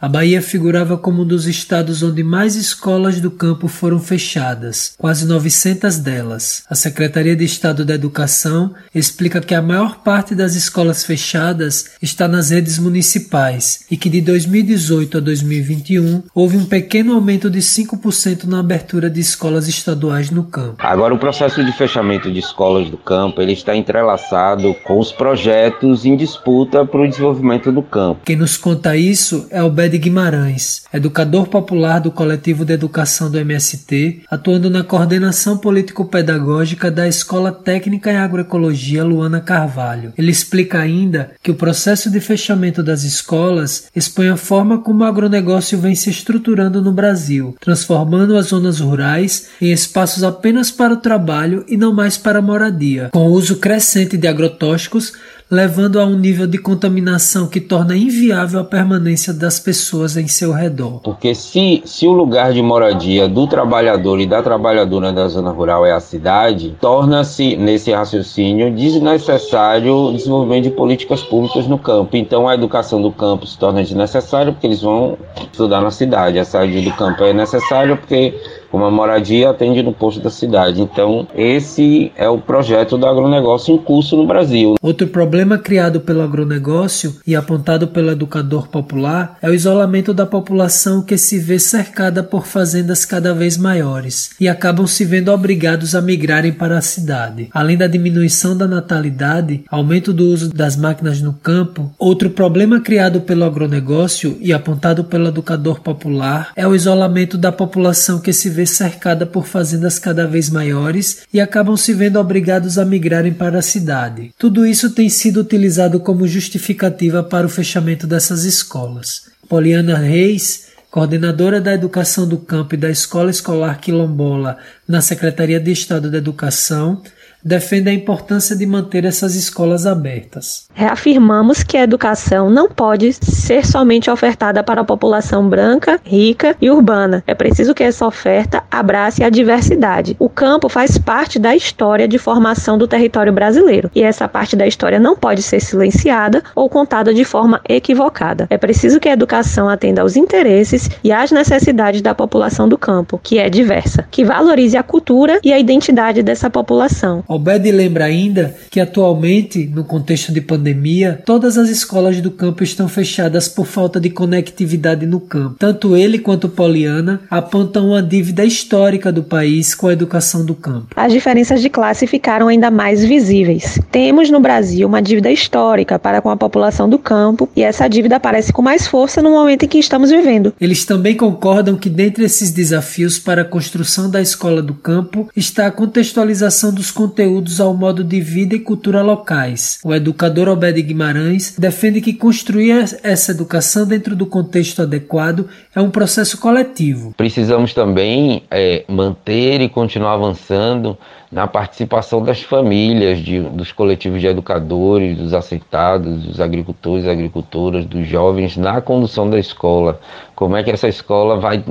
a 0.00 0.08
Bahia 0.08 0.40
figurava 0.40 0.96
como 0.96 1.22
um 1.22 1.26
dos 1.26 1.46
estados 1.46 2.02
onde 2.02 2.22
mais 2.22 2.56
escolas 2.56 3.20
do 3.20 3.30
campo 3.30 3.68
foram 3.68 3.98
fechadas, 3.98 4.94
quase 4.98 5.26
900 5.26 5.98
delas. 5.98 6.64
A 6.68 6.74
Secretaria 6.74 7.36
de 7.36 7.44
Estado 7.44 7.84
da 7.84 7.94
Educação 7.94 8.74
explica 8.94 9.40
que 9.40 9.54
a 9.54 9.62
maior 9.62 10.02
parte 10.02 10.34
das 10.34 10.54
escolas 10.54 11.04
fechadas 11.04 11.90
está 12.00 12.26
nas 12.26 12.50
redes 12.50 12.78
municipais 12.78 13.84
e 13.90 13.96
que 13.96 14.08
de 14.08 14.20
2018 14.20 15.18
a 15.18 15.20
2021 15.20 16.22
houve 16.34 16.56
um 16.56 16.64
pequeno 16.64 17.14
aumento 17.14 17.50
de 17.50 17.60
5% 17.60 18.44
na 18.44 18.60
abertura 18.60 19.10
de 19.10 19.20
escolas 19.20 19.68
estaduais 19.68 20.30
no 20.30 20.44
campo. 20.44 20.76
Agora 20.78 21.14
o 21.14 21.18
processo 21.18 21.64
de 21.64 21.72
fechamento 21.72 22.30
de 22.32 22.38
escolas 22.38 22.90
do 22.90 22.96
campo, 22.96 23.40
ele 23.40 23.52
está 23.52 23.76
entrelaçado 23.76 24.74
com 24.84 24.98
os 24.98 25.12
projetos 25.12 26.04
em 26.04 26.16
disputa 26.16 26.84
para 26.84 27.00
o 27.00 27.08
desenvolvimento 27.08 27.72
do 27.72 27.82
campo. 27.82 28.20
Quem 28.24 28.36
nos 28.36 28.56
conta 28.56 28.96
isso 28.96 29.33
é 29.50 29.58
Albed 29.58 29.96
Guimarães, 29.98 30.82
educador 30.92 31.46
popular 31.46 32.00
do 32.00 32.10
coletivo 32.10 32.64
de 32.64 32.72
educação 32.72 33.30
do 33.30 33.38
MST, 33.38 34.22
atuando 34.30 34.70
na 34.70 34.82
coordenação 34.82 35.56
político-pedagógica 35.56 36.90
da 36.90 37.08
Escola 37.08 37.52
Técnica 37.52 38.12
em 38.12 38.16
Agroecologia 38.16 39.04
Luana 39.04 39.40
Carvalho. 39.40 40.12
Ele 40.16 40.30
explica 40.30 40.78
ainda 40.78 41.32
que 41.42 41.50
o 41.50 41.54
processo 41.54 42.10
de 42.10 42.20
fechamento 42.20 42.82
das 42.82 43.02
escolas 43.02 43.88
expõe 43.94 44.28
a 44.28 44.36
forma 44.36 44.78
como 44.78 45.02
o 45.02 45.06
agronegócio 45.06 45.78
vem 45.78 45.94
se 45.94 46.10
estruturando 46.10 46.82
no 46.82 46.92
Brasil, 46.92 47.56
transformando 47.60 48.36
as 48.36 48.46
zonas 48.46 48.80
rurais 48.80 49.48
em 49.60 49.72
espaços 49.72 50.22
apenas 50.22 50.70
para 50.70 50.94
o 50.94 50.98
trabalho 50.98 51.64
e 51.68 51.76
não 51.76 51.92
mais 51.92 52.16
para 52.16 52.38
a 52.38 52.42
moradia, 52.42 53.10
com 53.12 53.26
o 53.26 53.32
uso 53.32 53.56
crescente 53.56 54.16
de 54.16 54.26
agrotóxicos 54.26 55.12
levando 55.54 56.00
a 56.00 56.04
um 56.04 56.18
nível 56.18 56.46
de 56.48 56.58
contaminação 56.58 57.46
que 57.46 57.60
torna 57.60 57.96
inviável 57.96 58.58
a 58.58 58.64
permanência 58.64 59.32
das 59.32 59.60
pessoas 59.60 60.16
em 60.16 60.26
seu 60.26 60.52
redor. 60.52 61.00
Porque 61.02 61.34
se, 61.34 61.80
se 61.84 62.06
o 62.06 62.12
lugar 62.12 62.52
de 62.52 62.60
moradia 62.60 63.28
do 63.28 63.46
trabalhador 63.46 64.18
e 64.20 64.26
da 64.26 64.42
trabalhadora 64.42 65.12
da 65.12 65.28
zona 65.28 65.50
rural 65.50 65.86
é 65.86 65.92
a 65.92 66.00
cidade, 66.00 66.76
torna-se, 66.80 67.56
nesse 67.56 67.92
raciocínio, 67.92 68.74
desnecessário 68.74 69.94
o 69.94 70.12
desenvolvimento 70.12 70.64
de 70.64 70.70
políticas 70.70 71.22
públicas 71.22 71.68
no 71.68 71.78
campo. 71.78 72.16
Então 72.16 72.48
a 72.48 72.54
educação 72.54 73.00
do 73.00 73.12
campo 73.12 73.46
se 73.46 73.56
torna 73.56 73.82
desnecessária 73.82 74.52
porque 74.52 74.66
eles 74.66 74.82
vão 74.82 75.16
estudar 75.52 75.80
na 75.80 75.92
cidade. 75.92 76.38
A 76.38 76.44
saída 76.44 76.82
do 76.82 76.96
campo 76.96 77.22
é 77.22 77.32
necessária 77.32 77.96
porque 77.96 78.34
uma 78.74 78.90
moradia 78.90 79.50
atende 79.50 79.82
no 79.82 79.92
posto 79.92 80.20
da 80.20 80.30
cidade. 80.30 80.82
Então, 80.82 81.28
esse 81.34 82.10
é 82.16 82.28
o 82.28 82.38
projeto 82.38 82.98
do 82.98 83.06
agronegócio 83.06 83.72
em 83.72 83.78
curso 83.78 84.16
no 84.16 84.26
Brasil. 84.26 84.74
Outro 84.82 85.06
problema 85.06 85.56
criado 85.58 86.00
pelo 86.00 86.22
agronegócio 86.22 87.16
e 87.24 87.36
apontado 87.36 87.86
pelo 87.88 88.10
educador 88.10 88.68
popular 88.68 89.38
é 89.40 89.48
o 89.48 89.54
isolamento 89.54 90.12
da 90.12 90.26
população 90.26 91.02
que 91.02 91.16
se 91.16 91.38
vê 91.38 91.58
cercada 91.58 92.22
por 92.22 92.46
fazendas 92.46 93.04
cada 93.04 93.32
vez 93.32 93.56
maiores 93.56 94.30
e 94.40 94.48
acabam 94.48 94.86
se 94.86 95.04
vendo 95.04 95.30
obrigados 95.30 95.94
a 95.94 96.00
migrarem 96.00 96.52
para 96.52 96.76
a 96.76 96.82
cidade. 96.82 97.48
Além 97.52 97.76
da 97.76 97.86
diminuição 97.86 98.56
da 98.56 98.66
natalidade, 98.66 99.62
aumento 99.70 100.12
do 100.12 100.26
uso 100.26 100.52
das 100.52 100.76
máquinas 100.76 101.20
no 101.20 101.32
campo, 101.32 101.92
outro 101.98 102.30
problema 102.30 102.80
criado 102.80 103.20
pelo 103.20 103.44
agronegócio 103.44 104.36
e 104.40 104.52
apontado 104.52 105.04
pelo 105.04 105.28
educador 105.28 105.80
popular 105.80 106.50
é 106.56 106.66
o 106.66 106.74
isolamento 106.74 107.38
da 107.38 107.52
população 107.52 108.18
que 108.18 108.32
se 108.32 108.50
vê 108.50 108.63
vê 108.64 108.66
cercada 108.66 109.26
por 109.26 109.46
fazendas 109.46 109.98
cada 109.98 110.26
vez 110.26 110.48
maiores 110.48 111.22
e 111.32 111.40
acabam 111.40 111.76
se 111.76 111.92
vendo 111.92 112.18
obrigados 112.18 112.78
a 112.78 112.84
migrarem 112.84 113.32
para 113.32 113.58
a 113.58 113.62
cidade. 113.62 114.32
Tudo 114.38 114.66
isso 114.66 114.90
tem 114.90 115.08
sido 115.08 115.40
utilizado 115.40 116.00
como 116.00 116.26
justificativa 116.26 117.22
para 117.22 117.46
o 117.46 117.50
fechamento 117.50 118.06
dessas 118.06 118.44
escolas. 118.44 119.28
Poliana 119.48 119.98
Reis, 119.98 120.68
coordenadora 120.90 121.60
da 121.60 121.74
Educação 121.74 122.26
do 122.26 122.38
Campo 122.38 122.74
e 122.74 122.78
da 122.78 122.90
Escola 122.90 123.30
Escolar 123.30 123.78
Quilombola 123.78 124.56
na 124.88 125.02
Secretaria 125.02 125.60
de 125.60 125.70
Estado 125.70 126.10
da 126.10 126.18
Educação, 126.18 127.02
defende 127.44 127.90
a 127.90 127.92
importância 127.92 128.56
de 128.56 128.64
manter 128.64 129.04
essas 129.04 129.34
escolas 129.34 129.84
abertas. 129.86 130.66
Reafirmamos 130.72 131.62
que 131.62 131.76
a 131.76 131.82
educação 131.82 132.48
não 132.48 132.68
pode 132.68 133.12
ser 133.12 133.66
somente 133.66 134.10
ofertada 134.10 134.62
para 134.62 134.80
a 134.80 134.84
população 134.84 135.46
branca, 135.48 136.00
rica 136.02 136.56
e 136.60 136.70
urbana. 136.70 137.22
É 137.26 137.34
preciso 137.34 137.74
que 137.74 137.82
essa 137.82 138.06
oferta 138.06 138.62
abrace 138.70 139.22
a 139.22 139.28
diversidade. 139.28 140.16
O 140.18 140.28
campo 140.28 140.68
faz 140.68 140.96
parte 140.96 141.38
da 141.38 141.54
história 141.54 142.08
de 142.08 142.16
formação 142.16 142.78
do 142.78 142.88
território 142.88 143.32
brasileiro 143.32 143.90
e 143.94 144.02
essa 144.02 144.26
parte 144.26 144.56
da 144.56 144.66
história 144.66 144.98
não 144.98 145.14
pode 145.14 145.42
ser 145.42 145.60
silenciada 145.60 146.42
ou 146.54 146.70
contada 146.70 147.12
de 147.12 147.24
forma 147.24 147.60
equivocada. 147.68 148.46
É 148.48 148.56
preciso 148.56 148.98
que 148.98 149.08
a 149.08 149.12
educação 149.12 149.68
atenda 149.68 150.00
aos 150.00 150.16
interesses 150.16 150.88
e 151.02 151.12
às 151.12 151.30
necessidades 151.30 152.00
da 152.00 152.14
população 152.14 152.68
do 152.68 152.78
campo, 152.78 153.20
que 153.22 153.38
é 153.38 153.50
diversa, 153.50 154.06
que 154.10 154.24
valorize 154.24 154.76
a 154.76 154.82
cultura 154.82 155.40
e 155.42 155.52
a 155.52 155.58
identidade 155.58 156.22
dessa 156.22 156.48
população 156.48 157.24
Obed 157.34 157.68
lembra 157.72 158.04
ainda 158.04 158.54
que 158.70 158.78
atualmente, 158.78 159.66
no 159.66 159.82
contexto 159.82 160.32
de 160.32 160.40
pandemia, 160.40 161.20
todas 161.26 161.58
as 161.58 161.68
escolas 161.68 162.20
do 162.20 162.30
campo 162.30 162.62
estão 162.62 162.88
fechadas 162.88 163.48
por 163.48 163.66
falta 163.66 163.98
de 163.98 164.08
conectividade 164.08 165.04
no 165.04 165.18
campo. 165.18 165.56
Tanto 165.58 165.96
ele 165.96 166.18
quanto 166.18 166.48
Poliana 166.48 167.22
apontam 167.28 167.88
uma 167.88 168.02
dívida 168.02 168.44
histórica 168.44 169.10
do 169.10 169.24
país 169.24 169.74
com 169.74 169.88
a 169.88 169.92
educação 169.92 170.44
do 170.44 170.54
campo. 170.54 170.88
As 170.94 171.12
diferenças 171.12 171.60
de 171.60 171.68
classe 171.68 172.06
ficaram 172.06 172.46
ainda 172.46 172.70
mais 172.70 173.04
visíveis. 173.04 173.80
Temos 173.90 174.30
no 174.30 174.38
Brasil 174.38 174.86
uma 174.86 175.02
dívida 175.02 175.30
histórica 175.30 175.98
para 175.98 176.22
com 176.22 176.30
a 176.30 176.36
população 176.36 176.88
do 176.88 176.98
campo 176.98 177.48
e 177.56 177.62
essa 177.62 177.88
dívida 177.88 178.16
aparece 178.16 178.52
com 178.52 178.62
mais 178.62 178.86
força 178.86 179.20
no 179.20 179.30
momento 179.30 179.64
em 179.64 179.68
que 179.68 179.78
estamos 179.78 180.10
vivendo. 180.10 180.54
Eles 180.60 180.84
também 180.84 181.16
concordam 181.16 181.76
que 181.76 181.90
dentre 181.90 182.24
esses 182.24 182.52
desafios 182.52 183.18
para 183.18 183.42
a 183.42 183.44
construção 183.44 184.08
da 184.08 184.20
escola 184.20 184.62
do 184.62 184.74
campo 184.74 185.28
está 185.34 185.66
a 185.66 185.72
contextualização 185.72 186.72
dos 186.72 186.92
conteúdos 186.92 187.23
conteúdos 187.24 187.60
ao 187.60 187.74
modo 187.74 188.04
de 188.04 188.20
vida 188.20 188.54
e 188.54 188.58
cultura 188.58 189.02
locais. 189.02 189.80
O 189.82 189.94
educador 189.94 190.48
Obed 190.48 190.80
Guimarães 190.82 191.56
defende 191.58 192.00
que 192.00 192.12
construir 192.12 192.98
essa 193.02 193.32
educação 193.32 193.86
dentro 193.86 194.14
do 194.14 194.26
contexto 194.26 194.82
adequado 194.82 195.48
é 195.74 195.80
um 195.80 195.90
processo 195.90 196.38
coletivo. 196.38 197.14
Precisamos 197.16 197.72
também 197.72 198.42
é, 198.50 198.84
manter 198.88 199.60
e 199.62 199.68
continuar 199.68 200.14
avançando 200.14 200.98
na 201.32 201.46
participação 201.48 202.22
das 202.22 202.42
famílias, 202.42 203.18
de, 203.18 203.40
dos 203.40 203.72
coletivos 203.72 204.20
de 204.20 204.26
educadores, 204.26 205.16
dos 205.16 205.34
aceitados, 205.34 206.22
dos 206.22 206.40
agricultores 206.40 207.08
agricultoras, 207.08 207.84
dos 207.86 208.06
jovens 208.06 208.56
na 208.56 208.80
condução 208.80 209.28
da 209.28 209.38
escola. 209.38 209.98
Como 210.36 210.56
é 210.56 210.62
que 210.62 210.70
essa 210.70 210.88
escola 210.88 211.40
vai 211.40 211.64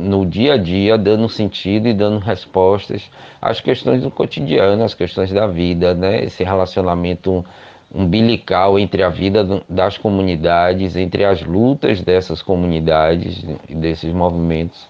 no 0.00 0.24
dia 0.24 0.54
a 0.54 0.56
dia, 0.56 0.96
dando 0.96 1.28
sentido 1.28 1.88
e 1.88 1.94
dando 1.94 2.18
respostas 2.18 3.10
às 3.40 3.60
questões 3.60 4.02
do 4.02 4.10
cotidiano, 4.10 4.82
às 4.82 4.94
questões 4.94 5.30
da 5.32 5.46
vida, 5.46 5.94
né? 5.94 6.24
Esse 6.24 6.42
relacionamento 6.42 7.44
umbilical 7.92 8.78
entre 8.78 9.02
a 9.02 9.08
vida 9.08 9.62
das 9.68 9.98
comunidades, 9.98 10.96
entre 10.96 11.24
as 11.24 11.42
lutas 11.42 12.00
dessas 12.00 12.40
comunidades 12.40 13.44
e 13.68 13.74
desses 13.74 14.12
movimentos 14.12 14.88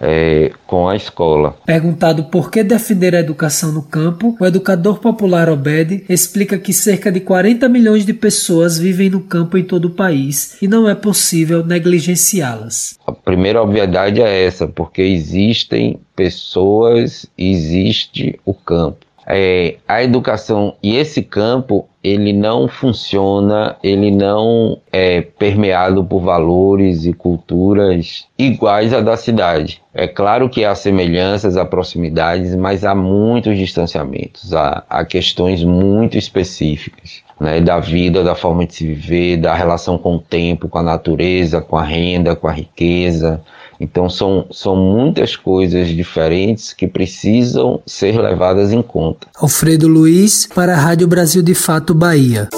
é, 0.00 0.52
com 0.66 0.88
a 0.88 0.96
escola. 0.96 1.56
Perguntado 1.64 2.24
por 2.24 2.50
que 2.50 2.62
defender 2.62 3.14
a 3.14 3.20
educação 3.20 3.72
no 3.72 3.82
campo, 3.82 4.36
o 4.40 4.46
educador 4.46 4.98
popular 4.98 5.48
Obed 5.48 6.04
explica 6.08 6.58
que 6.58 6.72
cerca 6.72 7.10
de 7.10 7.20
40 7.20 7.68
milhões 7.68 8.04
de 8.06 8.12
pessoas 8.12 8.78
vivem 8.78 9.10
no 9.10 9.20
campo 9.20 9.56
em 9.56 9.64
todo 9.64 9.86
o 9.86 9.90
país 9.90 10.56
e 10.62 10.68
não 10.68 10.88
é 10.88 10.94
possível 10.94 11.64
negligenciá-las. 11.64 12.98
A 13.06 13.12
primeira 13.12 13.62
obviedade 13.62 14.20
é 14.20 14.44
essa, 14.44 14.66
porque 14.66 15.02
existem 15.02 15.98
pessoas, 16.14 17.26
existe 17.36 18.38
o 18.44 18.54
campo. 18.54 19.07
É, 19.30 19.76
a 19.86 20.02
educação 20.02 20.74
e 20.82 20.96
esse 20.96 21.22
campo 21.22 21.86
ele 22.02 22.32
não 22.32 22.66
funciona, 22.66 23.76
ele 23.82 24.10
não 24.10 24.78
é 24.90 25.20
permeado 25.20 26.02
por 26.02 26.20
valores 26.20 27.04
e 27.04 27.12
culturas 27.12 28.26
iguais 28.38 28.94
à 28.94 29.02
da 29.02 29.18
cidade. 29.18 29.82
É 29.92 30.08
claro 30.08 30.48
que 30.48 30.64
há 30.64 30.74
semelhanças, 30.74 31.58
há 31.58 31.64
proximidades, 31.64 32.54
mas 32.54 32.84
há 32.84 32.94
muitos 32.94 33.58
distanciamentos, 33.58 34.54
há, 34.54 34.82
há 34.88 35.04
questões 35.04 35.62
muito 35.62 36.16
específicas. 36.16 37.26
Né, 37.40 37.60
da 37.60 37.78
vida, 37.78 38.24
da 38.24 38.34
forma 38.34 38.66
de 38.66 38.74
se 38.74 38.84
viver, 38.84 39.36
da 39.36 39.54
relação 39.54 39.96
com 39.96 40.16
o 40.16 40.18
tempo, 40.18 40.68
com 40.68 40.78
a 40.78 40.82
natureza, 40.82 41.60
com 41.60 41.76
a 41.76 41.84
renda, 41.84 42.34
com 42.34 42.48
a 42.48 42.52
riqueza, 42.52 43.40
então 43.80 44.08
são, 44.10 44.46
são 44.50 44.76
muitas 44.76 45.36
coisas 45.36 45.88
diferentes 45.88 46.72
que 46.72 46.86
precisam 46.86 47.80
ser 47.86 48.20
levadas 48.20 48.72
em 48.72 48.82
conta. 48.82 49.26
Alfredo 49.36 49.86
Luiz 49.86 50.46
para 50.46 50.74
a 50.74 50.80
Rádio 50.80 51.06
Brasil 51.06 51.42
de 51.42 51.54
Fato 51.54 51.94
Bahia. 51.94 52.48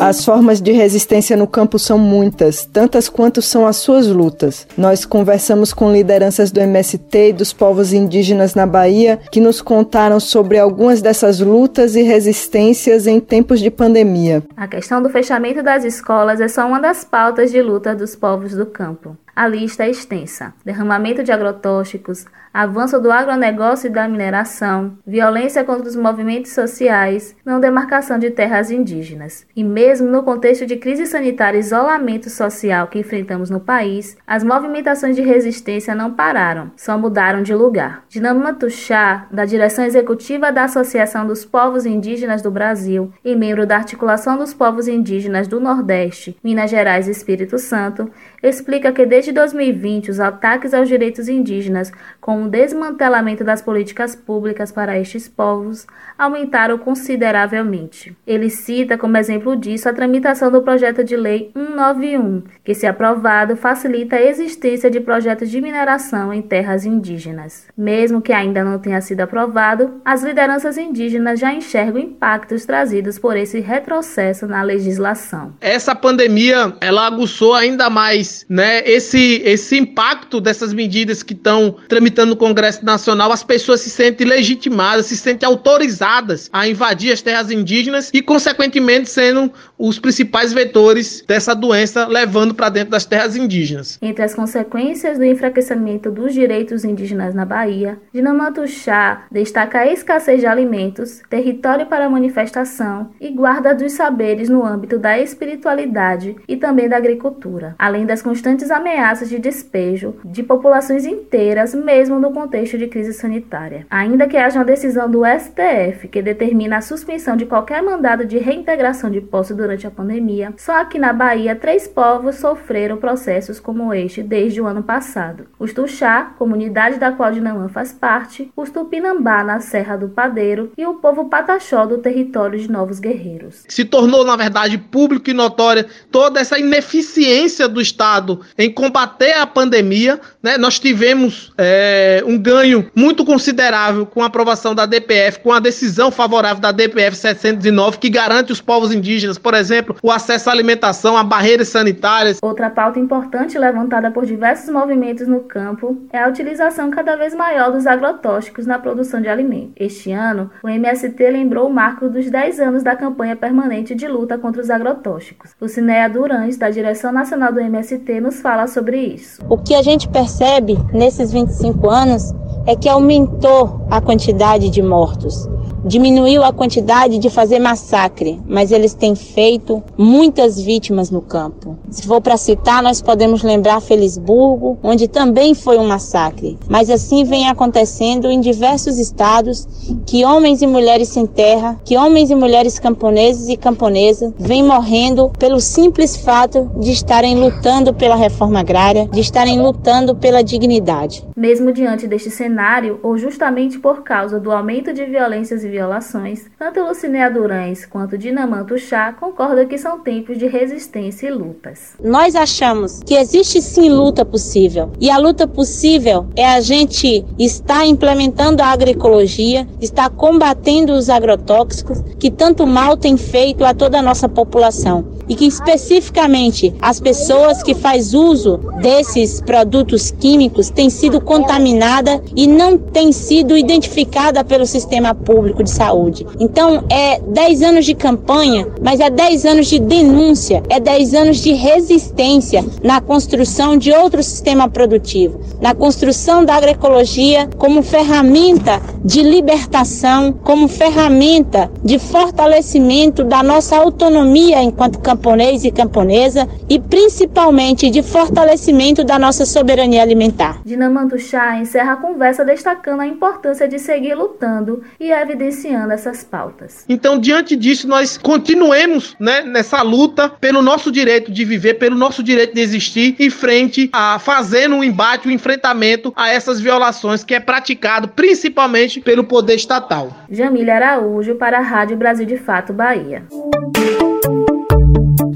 As 0.00 0.24
formas 0.24 0.62
de 0.62 0.72
resistência 0.72 1.36
no 1.36 1.46
campo 1.46 1.78
são 1.78 1.98
muitas, 1.98 2.64
tantas 2.64 3.06
quanto 3.06 3.42
são 3.42 3.66
as 3.66 3.76
suas 3.76 4.06
lutas. 4.06 4.66
Nós 4.74 5.04
conversamos 5.04 5.74
com 5.74 5.92
lideranças 5.92 6.50
do 6.50 6.58
MST 6.58 7.28
e 7.28 7.32
dos 7.34 7.52
povos 7.52 7.92
indígenas 7.92 8.54
na 8.54 8.66
Bahia 8.66 9.20
que 9.30 9.42
nos 9.42 9.60
contaram 9.60 10.18
sobre 10.18 10.58
algumas 10.58 11.02
dessas 11.02 11.38
lutas 11.40 11.96
e 11.96 12.02
resistências 12.02 13.06
em 13.06 13.20
tempos 13.20 13.60
de 13.60 13.70
pandemia. 13.70 14.42
A 14.56 14.66
questão 14.66 15.02
do 15.02 15.10
fechamento 15.10 15.62
das 15.62 15.84
escolas 15.84 16.40
é 16.40 16.48
só 16.48 16.66
uma 16.66 16.80
das 16.80 17.04
pautas 17.04 17.50
de 17.50 17.60
luta 17.60 17.94
dos 17.94 18.16
povos 18.16 18.54
do 18.54 18.64
campo. 18.64 19.18
A 19.36 19.46
lista 19.46 19.84
é 19.84 19.90
extensa: 19.90 20.54
derramamento 20.64 21.22
de 21.22 21.30
agrotóxicos, 21.30 22.24
avanço 22.52 23.00
do 23.00 23.10
agronegócio 23.10 23.86
e 23.86 23.90
da 23.90 24.08
mineração, 24.08 24.98
violência 25.06 25.64
contra 25.64 25.88
os 25.88 25.96
movimentos 25.96 26.52
sociais, 26.52 27.36
não 27.44 27.60
demarcação 27.60 28.18
de 28.18 28.30
terras 28.30 28.70
indígenas. 28.70 29.46
E 29.54 29.62
mesmo 29.62 30.08
no 30.08 30.22
contexto 30.22 30.66
de 30.66 30.76
crise 30.76 31.06
sanitária 31.06 31.56
e 31.56 31.60
isolamento 31.60 32.28
social 32.28 32.88
que 32.88 32.98
enfrentamos 32.98 33.50
no 33.50 33.60
país, 33.60 34.16
as 34.26 34.42
movimentações 34.42 35.16
de 35.16 35.22
resistência 35.22 35.94
não 35.94 36.12
pararam, 36.12 36.70
só 36.76 36.98
mudaram 36.98 37.42
de 37.42 37.54
lugar. 37.54 38.04
Dinama 38.08 38.54
Tuxá, 38.54 39.26
da 39.30 39.44
direção 39.44 39.84
executiva 39.84 40.50
da 40.50 40.64
Associação 40.64 41.26
dos 41.26 41.44
Povos 41.44 41.86
Indígenas 41.86 42.42
do 42.42 42.50
Brasil 42.50 43.12
e 43.24 43.36
membro 43.36 43.66
da 43.66 43.76
Articulação 43.76 44.36
dos 44.36 44.52
Povos 44.52 44.88
Indígenas 44.88 45.46
do 45.46 45.60
Nordeste, 45.60 46.36
Minas 46.42 46.70
Gerais 46.70 47.08
e 47.08 47.10
Espírito 47.10 47.58
Santo, 47.58 48.10
explica 48.42 48.92
que 48.92 49.04
desde 49.04 49.32
2020 49.32 50.10
os 50.10 50.20
ataques 50.20 50.72
aos 50.72 50.88
direitos 50.88 51.28
indígenas, 51.28 51.92
com 52.20 52.44
o 52.44 52.48
desmantelamento 52.48 53.44
das 53.44 53.60
políticas 53.60 54.14
públicas 54.14 54.72
para 54.72 54.98
estes 54.98 55.28
povos, 55.28 55.86
aumentaram 56.16 56.78
consideravelmente. 56.78 58.16
Ele 58.26 58.50
cita 58.50 58.96
como 58.96 59.16
exemplo 59.16 59.56
disso 59.56 59.88
a 59.88 59.92
tramitação 59.92 60.50
do 60.50 60.62
projeto 60.62 61.02
de 61.02 61.16
lei 61.16 61.50
191, 61.54 62.42
que, 62.64 62.74
se 62.74 62.86
aprovado, 62.86 63.56
facilita 63.56 64.16
a 64.16 64.22
existência 64.22 64.90
de 64.90 65.00
projetos 65.00 65.50
de 65.50 65.60
mineração 65.60 66.32
em 66.32 66.42
terras 66.42 66.84
indígenas. 66.84 67.66
Mesmo 67.76 68.20
que 68.20 68.32
ainda 68.32 68.64
não 68.64 68.78
tenha 68.78 69.00
sido 69.00 69.20
aprovado, 69.20 70.00
as 70.04 70.22
lideranças 70.22 70.76
indígenas 70.78 71.40
já 71.40 71.52
enxergam 71.52 72.00
impactos 72.00 72.64
trazidos 72.64 73.18
por 73.18 73.36
esse 73.36 73.60
retrocesso 73.60 74.46
na 74.46 74.62
legislação. 74.62 75.54
Essa 75.60 75.94
pandemia, 75.94 76.74
ela 76.80 77.06
aguçou 77.06 77.54
ainda 77.54 77.88
mais 77.90 78.29
né, 78.48 78.82
esse, 78.88 79.42
esse 79.44 79.76
impacto 79.78 80.40
dessas 80.40 80.72
medidas 80.72 81.22
que 81.22 81.34
estão 81.34 81.76
tramitando 81.88 82.30
no 82.30 82.36
Congresso 82.36 82.84
Nacional, 82.84 83.32
as 83.32 83.42
pessoas 83.42 83.80
se 83.80 83.90
sentem 83.90 84.26
legitimadas, 84.26 85.06
se 85.06 85.16
sentem 85.16 85.46
autorizadas 85.46 86.48
a 86.52 86.68
invadir 86.68 87.12
as 87.12 87.22
terras 87.22 87.50
indígenas 87.50 88.10
e, 88.12 88.22
consequentemente, 88.22 89.10
sendo 89.10 89.52
os 89.78 89.98
principais 89.98 90.52
vetores 90.52 91.24
dessa 91.26 91.54
doença, 91.54 92.06
levando 92.06 92.54
para 92.54 92.68
dentro 92.68 92.90
das 92.90 93.04
terras 93.04 93.36
indígenas. 93.36 93.98
Entre 94.02 94.24
as 94.24 94.34
consequências 94.34 95.18
do 95.18 95.24
enfraquecimento 95.24 96.10
dos 96.10 96.32
direitos 96.32 96.84
indígenas 96.84 97.34
na 97.34 97.44
Bahia, 97.44 97.98
Dinamanto 98.12 98.66
Chá 98.66 99.26
destaca 99.30 99.80
a 99.80 99.92
escassez 99.92 100.40
de 100.40 100.46
alimentos, 100.46 101.22
território 101.28 101.86
para 101.86 102.08
manifestação 102.08 103.10
e 103.20 103.30
guarda 103.30 103.74
dos 103.74 103.92
saberes 103.92 104.48
no 104.48 104.64
âmbito 104.64 104.98
da 104.98 105.18
espiritualidade 105.18 106.36
e 106.46 106.56
também 106.56 106.88
da 106.88 106.96
agricultura, 106.96 107.74
além 107.78 108.06
das 108.06 108.19
as 108.20 108.22
constantes 108.22 108.70
ameaças 108.70 109.30
de 109.30 109.38
despejo 109.38 110.14
de 110.22 110.42
populações 110.42 111.06
inteiras, 111.06 111.74
mesmo 111.74 112.18
no 112.18 112.30
contexto 112.32 112.76
de 112.76 112.86
crise 112.86 113.14
sanitária. 113.14 113.86
Ainda 113.88 114.28
que 114.28 114.36
haja 114.36 114.58
uma 114.58 114.64
decisão 114.64 115.10
do 115.10 115.22
STF 115.24 116.06
que 116.08 116.20
determina 116.20 116.76
a 116.76 116.80
suspensão 116.82 117.34
de 117.34 117.46
qualquer 117.46 117.82
mandado 117.82 118.26
de 118.26 118.36
reintegração 118.36 119.10
de 119.10 119.22
posse 119.22 119.54
durante 119.54 119.86
a 119.86 119.90
pandemia, 119.90 120.52
só 120.58 120.80
aqui 120.80 120.98
na 120.98 121.14
Bahia 121.14 121.56
três 121.56 121.88
povos 121.88 122.36
sofreram 122.36 122.98
processos 122.98 123.58
como 123.58 123.94
este 123.94 124.22
desde 124.22 124.60
o 124.60 124.66
ano 124.66 124.82
passado. 124.82 125.46
Os 125.58 125.72
Tuxá, 125.72 126.34
comunidade 126.38 126.98
da 126.98 127.12
qual 127.12 127.32
Dinamã 127.32 127.70
faz 127.70 127.90
parte, 127.90 128.52
os 128.54 128.68
Tupinambá 128.68 129.42
na 129.42 129.60
Serra 129.60 129.96
do 129.96 130.10
Padeiro 130.10 130.72
e 130.76 130.84
o 130.84 130.94
povo 130.94 131.30
Pataxó 131.30 131.86
do 131.86 131.98
território 131.98 132.58
de 132.58 132.70
Novos 132.70 133.00
Guerreiros. 133.00 133.64
Se 133.66 133.84
tornou, 133.84 134.26
na 134.26 134.36
verdade, 134.36 134.76
público 134.76 135.30
e 135.30 135.32
notória 135.32 135.86
toda 136.10 136.38
essa 136.38 136.58
ineficiência 136.58 137.66
do 137.66 137.80
Estado 137.80 138.09
Estado 138.10 138.40
em 138.58 138.70
combater 138.70 139.32
a 139.34 139.46
pandemia. 139.46 140.20
Né? 140.42 140.58
Nós 140.58 140.78
tivemos 140.78 141.52
é, 141.56 142.22
um 142.26 142.36
ganho 142.36 142.90
muito 142.94 143.24
considerável 143.24 144.04
com 144.04 144.22
a 144.22 144.26
aprovação 144.26 144.74
da 144.74 144.86
DPF, 144.86 145.40
com 145.40 145.52
a 145.52 145.60
decisão 145.60 146.10
favorável 146.10 146.60
da 146.60 146.72
DPF 146.72 147.16
709, 147.16 147.98
que 147.98 148.10
garante 148.10 148.50
os 148.50 148.60
povos 148.60 148.92
indígenas, 148.92 149.38
por 149.38 149.54
exemplo, 149.54 149.96
o 150.02 150.10
acesso 150.10 150.48
à 150.48 150.52
alimentação, 150.52 151.16
a 151.16 151.22
barreiras 151.22 151.68
sanitárias. 151.68 152.38
Outra 152.42 152.68
pauta 152.68 152.98
importante 152.98 153.58
levantada 153.58 154.10
por 154.10 154.26
diversos 154.26 154.68
movimentos 154.70 155.28
no 155.28 155.40
campo 155.40 156.02
é 156.12 156.18
a 156.18 156.28
utilização 156.28 156.90
cada 156.90 157.16
vez 157.16 157.34
maior 157.34 157.70
dos 157.70 157.86
agrotóxicos 157.86 158.66
na 158.66 158.78
produção 158.78 159.20
de 159.20 159.28
alimentos. 159.28 159.74
Este 159.76 160.10
ano, 160.10 160.50
o 160.62 160.68
MST 160.68 161.30
lembrou 161.30 161.68
o 161.68 161.72
marco 161.72 162.08
dos 162.08 162.28
10 162.28 162.60
anos 162.60 162.82
da 162.82 162.96
campanha 162.96 163.36
permanente 163.36 163.94
de 163.94 164.08
luta 164.08 164.36
contra 164.38 164.60
os 164.60 164.70
agrotóxicos. 164.70 165.54
O 165.60 165.68
Cineia 165.68 166.08
Durães, 166.08 166.56
da 166.56 166.70
direção 166.70 167.12
nacional 167.12 167.52
do 167.52 167.60
MST, 167.60 167.99
Nos 168.20 168.40
fala 168.40 168.66
sobre 168.66 168.98
isso. 168.98 169.40
O 169.48 169.56
que 169.56 169.74
a 169.74 169.82
gente 169.82 170.08
percebe 170.08 170.76
nesses 170.92 171.32
25 171.32 171.88
anos 171.88 172.32
é 172.66 172.74
que 172.74 172.88
aumentou 172.88 173.86
a 173.90 174.00
quantidade 174.00 174.68
de 174.68 174.82
mortos 174.82 175.48
diminuiu 175.84 176.44
a 176.44 176.52
quantidade 176.52 177.18
de 177.18 177.30
fazer 177.30 177.58
massacre, 177.58 178.40
mas 178.46 178.70
eles 178.72 178.94
têm 178.94 179.14
feito 179.14 179.82
muitas 179.96 180.60
vítimas 180.60 181.10
no 181.10 181.20
campo. 181.20 181.78
Se 181.90 182.06
for 182.06 182.20
para 182.20 182.36
citar, 182.36 182.82
nós 182.82 183.00
podemos 183.00 183.42
lembrar 183.42 183.80
Felisburgo, 183.80 184.78
onde 184.82 185.08
também 185.08 185.54
foi 185.54 185.78
um 185.78 185.86
massacre. 185.86 186.58
Mas 186.68 186.90
assim 186.90 187.24
vem 187.24 187.48
acontecendo 187.48 188.28
em 188.28 188.40
diversos 188.40 188.98
estados 188.98 189.66
que 190.06 190.24
homens 190.24 190.62
e 190.62 190.66
mulheres 190.66 191.08
sem 191.08 191.26
terra, 191.26 191.78
que 191.84 191.96
homens 191.96 192.30
e 192.30 192.34
mulheres 192.34 192.78
camponeses 192.78 193.48
e 193.48 193.56
camponesas 193.56 194.32
vêm 194.38 194.62
morrendo 194.62 195.30
pelo 195.38 195.60
simples 195.60 196.16
fato 196.16 196.70
de 196.78 196.92
estarem 196.92 197.38
lutando 197.38 197.94
pela 197.94 198.16
reforma 198.16 198.60
agrária, 198.60 199.08
de 199.08 199.20
estarem 199.20 199.60
lutando 199.60 200.14
pela 200.14 200.42
dignidade. 200.42 201.24
Mesmo 201.36 201.72
diante 201.72 202.06
deste 202.06 202.30
cenário, 202.30 203.00
ou 203.02 203.16
justamente 203.16 203.78
por 203.78 204.02
causa 204.02 204.38
do 204.38 204.50
aumento 204.50 204.92
de 204.92 205.04
violências 205.04 205.64
violações, 205.70 206.46
tanto 206.58 206.80
Lucinéa 206.80 207.30
Durães 207.30 207.86
quanto 207.86 208.18
Dinamanto 208.18 208.78
Chá 208.78 209.12
concordam 209.12 209.66
que 209.66 209.78
são 209.78 210.00
tempos 210.00 210.36
de 210.36 210.46
resistência 210.46 211.28
e 211.28 211.30
lutas. 211.30 211.94
Nós 212.02 212.34
achamos 212.34 213.02
que 213.04 213.14
existe 213.14 213.62
sim 213.62 213.88
luta 213.88 214.24
possível. 214.24 214.90
E 215.00 215.10
a 215.10 215.18
luta 215.18 215.46
possível 215.46 216.26
é 216.36 216.46
a 216.46 216.60
gente 216.60 217.24
estar 217.38 217.86
implementando 217.86 218.62
a 218.62 218.66
agroecologia, 218.66 219.66
estar 219.80 220.10
combatendo 220.10 220.92
os 220.92 221.08
agrotóxicos 221.08 222.02
que 222.18 222.30
tanto 222.30 222.66
mal 222.66 222.96
tem 222.96 223.16
feito 223.16 223.64
a 223.64 223.72
toda 223.72 223.98
a 223.98 224.02
nossa 224.02 224.28
população 224.28 225.19
e 225.30 225.36
que 225.36 225.46
especificamente 225.46 226.74
as 226.82 226.98
pessoas 226.98 227.62
que 227.62 227.72
faz 227.72 228.12
uso 228.12 228.58
desses 228.82 229.40
produtos 229.40 230.10
químicos 230.10 230.70
têm 230.70 230.90
sido 230.90 231.20
contaminada 231.20 232.20
e 232.34 232.48
não 232.48 232.76
tem 232.76 233.12
sido 233.12 233.56
identificada 233.56 234.42
pelo 234.42 234.66
sistema 234.66 235.14
público 235.14 235.62
de 235.62 235.70
saúde. 235.70 236.26
Então 236.40 236.84
é 236.90 237.20
10 237.20 237.62
anos 237.62 237.86
de 237.86 237.94
campanha, 237.94 238.66
mas 238.82 238.98
é 238.98 239.08
10 239.08 239.44
anos 239.44 239.68
de 239.68 239.78
denúncia, 239.78 240.64
é 240.68 240.80
10 240.80 241.14
anos 241.14 241.36
de 241.36 241.52
resistência 241.52 242.64
na 242.82 243.00
construção 243.00 243.76
de 243.76 243.92
outro 243.92 244.22
sistema 244.24 244.68
produtivo, 244.68 245.40
na 245.60 245.74
construção 245.74 246.44
da 246.44 246.56
agroecologia 246.56 247.48
como 247.56 247.82
ferramenta 247.82 248.82
de 249.04 249.22
libertação, 249.22 250.32
como 250.32 250.66
ferramenta 250.66 251.70
de 251.84 252.00
fortalecimento 252.00 253.22
da 253.22 253.44
nossa 253.44 253.76
autonomia 253.76 254.60
enquanto 254.60 254.98
campo 254.98 255.19
camponês 255.20 255.64
e 255.64 255.70
camponesa 255.70 256.48
e 256.66 256.78
principalmente 256.78 257.90
de 257.90 258.02
fortalecimento 258.02 259.04
da 259.04 259.18
nossa 259.18 259.44
soberania 259.44 260.00
alimentar. 260.00 260.62
Dinamanto 260.64 261.18
Chá 261.18 261.58
encerra 261.58 261.92
a 261.92 261.96
conversa 261.96 262.42
destacando 262.42 263.00
a 263.00 263.06
importância 263.06 263.68
de 263.68 263.78
seguir 263.78 264.14
lutando 264.14 264.82
e 264.98 265.12
evidenciando 265.12 265.92
essas 265.92 266.24
pautas. 266.24 266.86
Então, 266.88 267.18
diante 267.18 267.54
disso, 267.54 267.86
nós 267.86 268.16
continuemos 268.16 269.14
né, 269.20 269.42
nessa 269.42 269.82
luta 269.82 270.30
pelo 270.30 270.62
nosso 270.62 270.90
direito 270.90 271.30
de 271.30 271.44
viver, 271.44 271.74
pelo 271.74 271.96
nosso 271.96 272.22
direito 272.22 272.54
de 272.54 272.60
existir, 272.60 273.14
em 273.18 273.28
frente 273.28 273.90
a 273.92 274.18
fazendo 274.18 274.76
um 274.76 274.82
embate, 274.82 275.28
um 275.28 275.30
enfrentamento 275.30 276.14
a 276.16 276.30
essas 276.30 276.60
violações 276.60 277.22
que 277.22 277.34
é 277.34 277.40
praticado 277.40 278.08
principalmente 278.08 279.00
pelo 279.00 279.24
poder 279.24 279.56
estatal. 279.56 280.16
Jamília 280.30 280.76
Araújo 280.76 281.34
para 281.34 281.58
a 281.58 281.62
Rádio 281.62 281.96
Brasil 281.98 282.24
de 282.24 282.38
Fato 282.38 282.72
Bahia. 282.72 283.24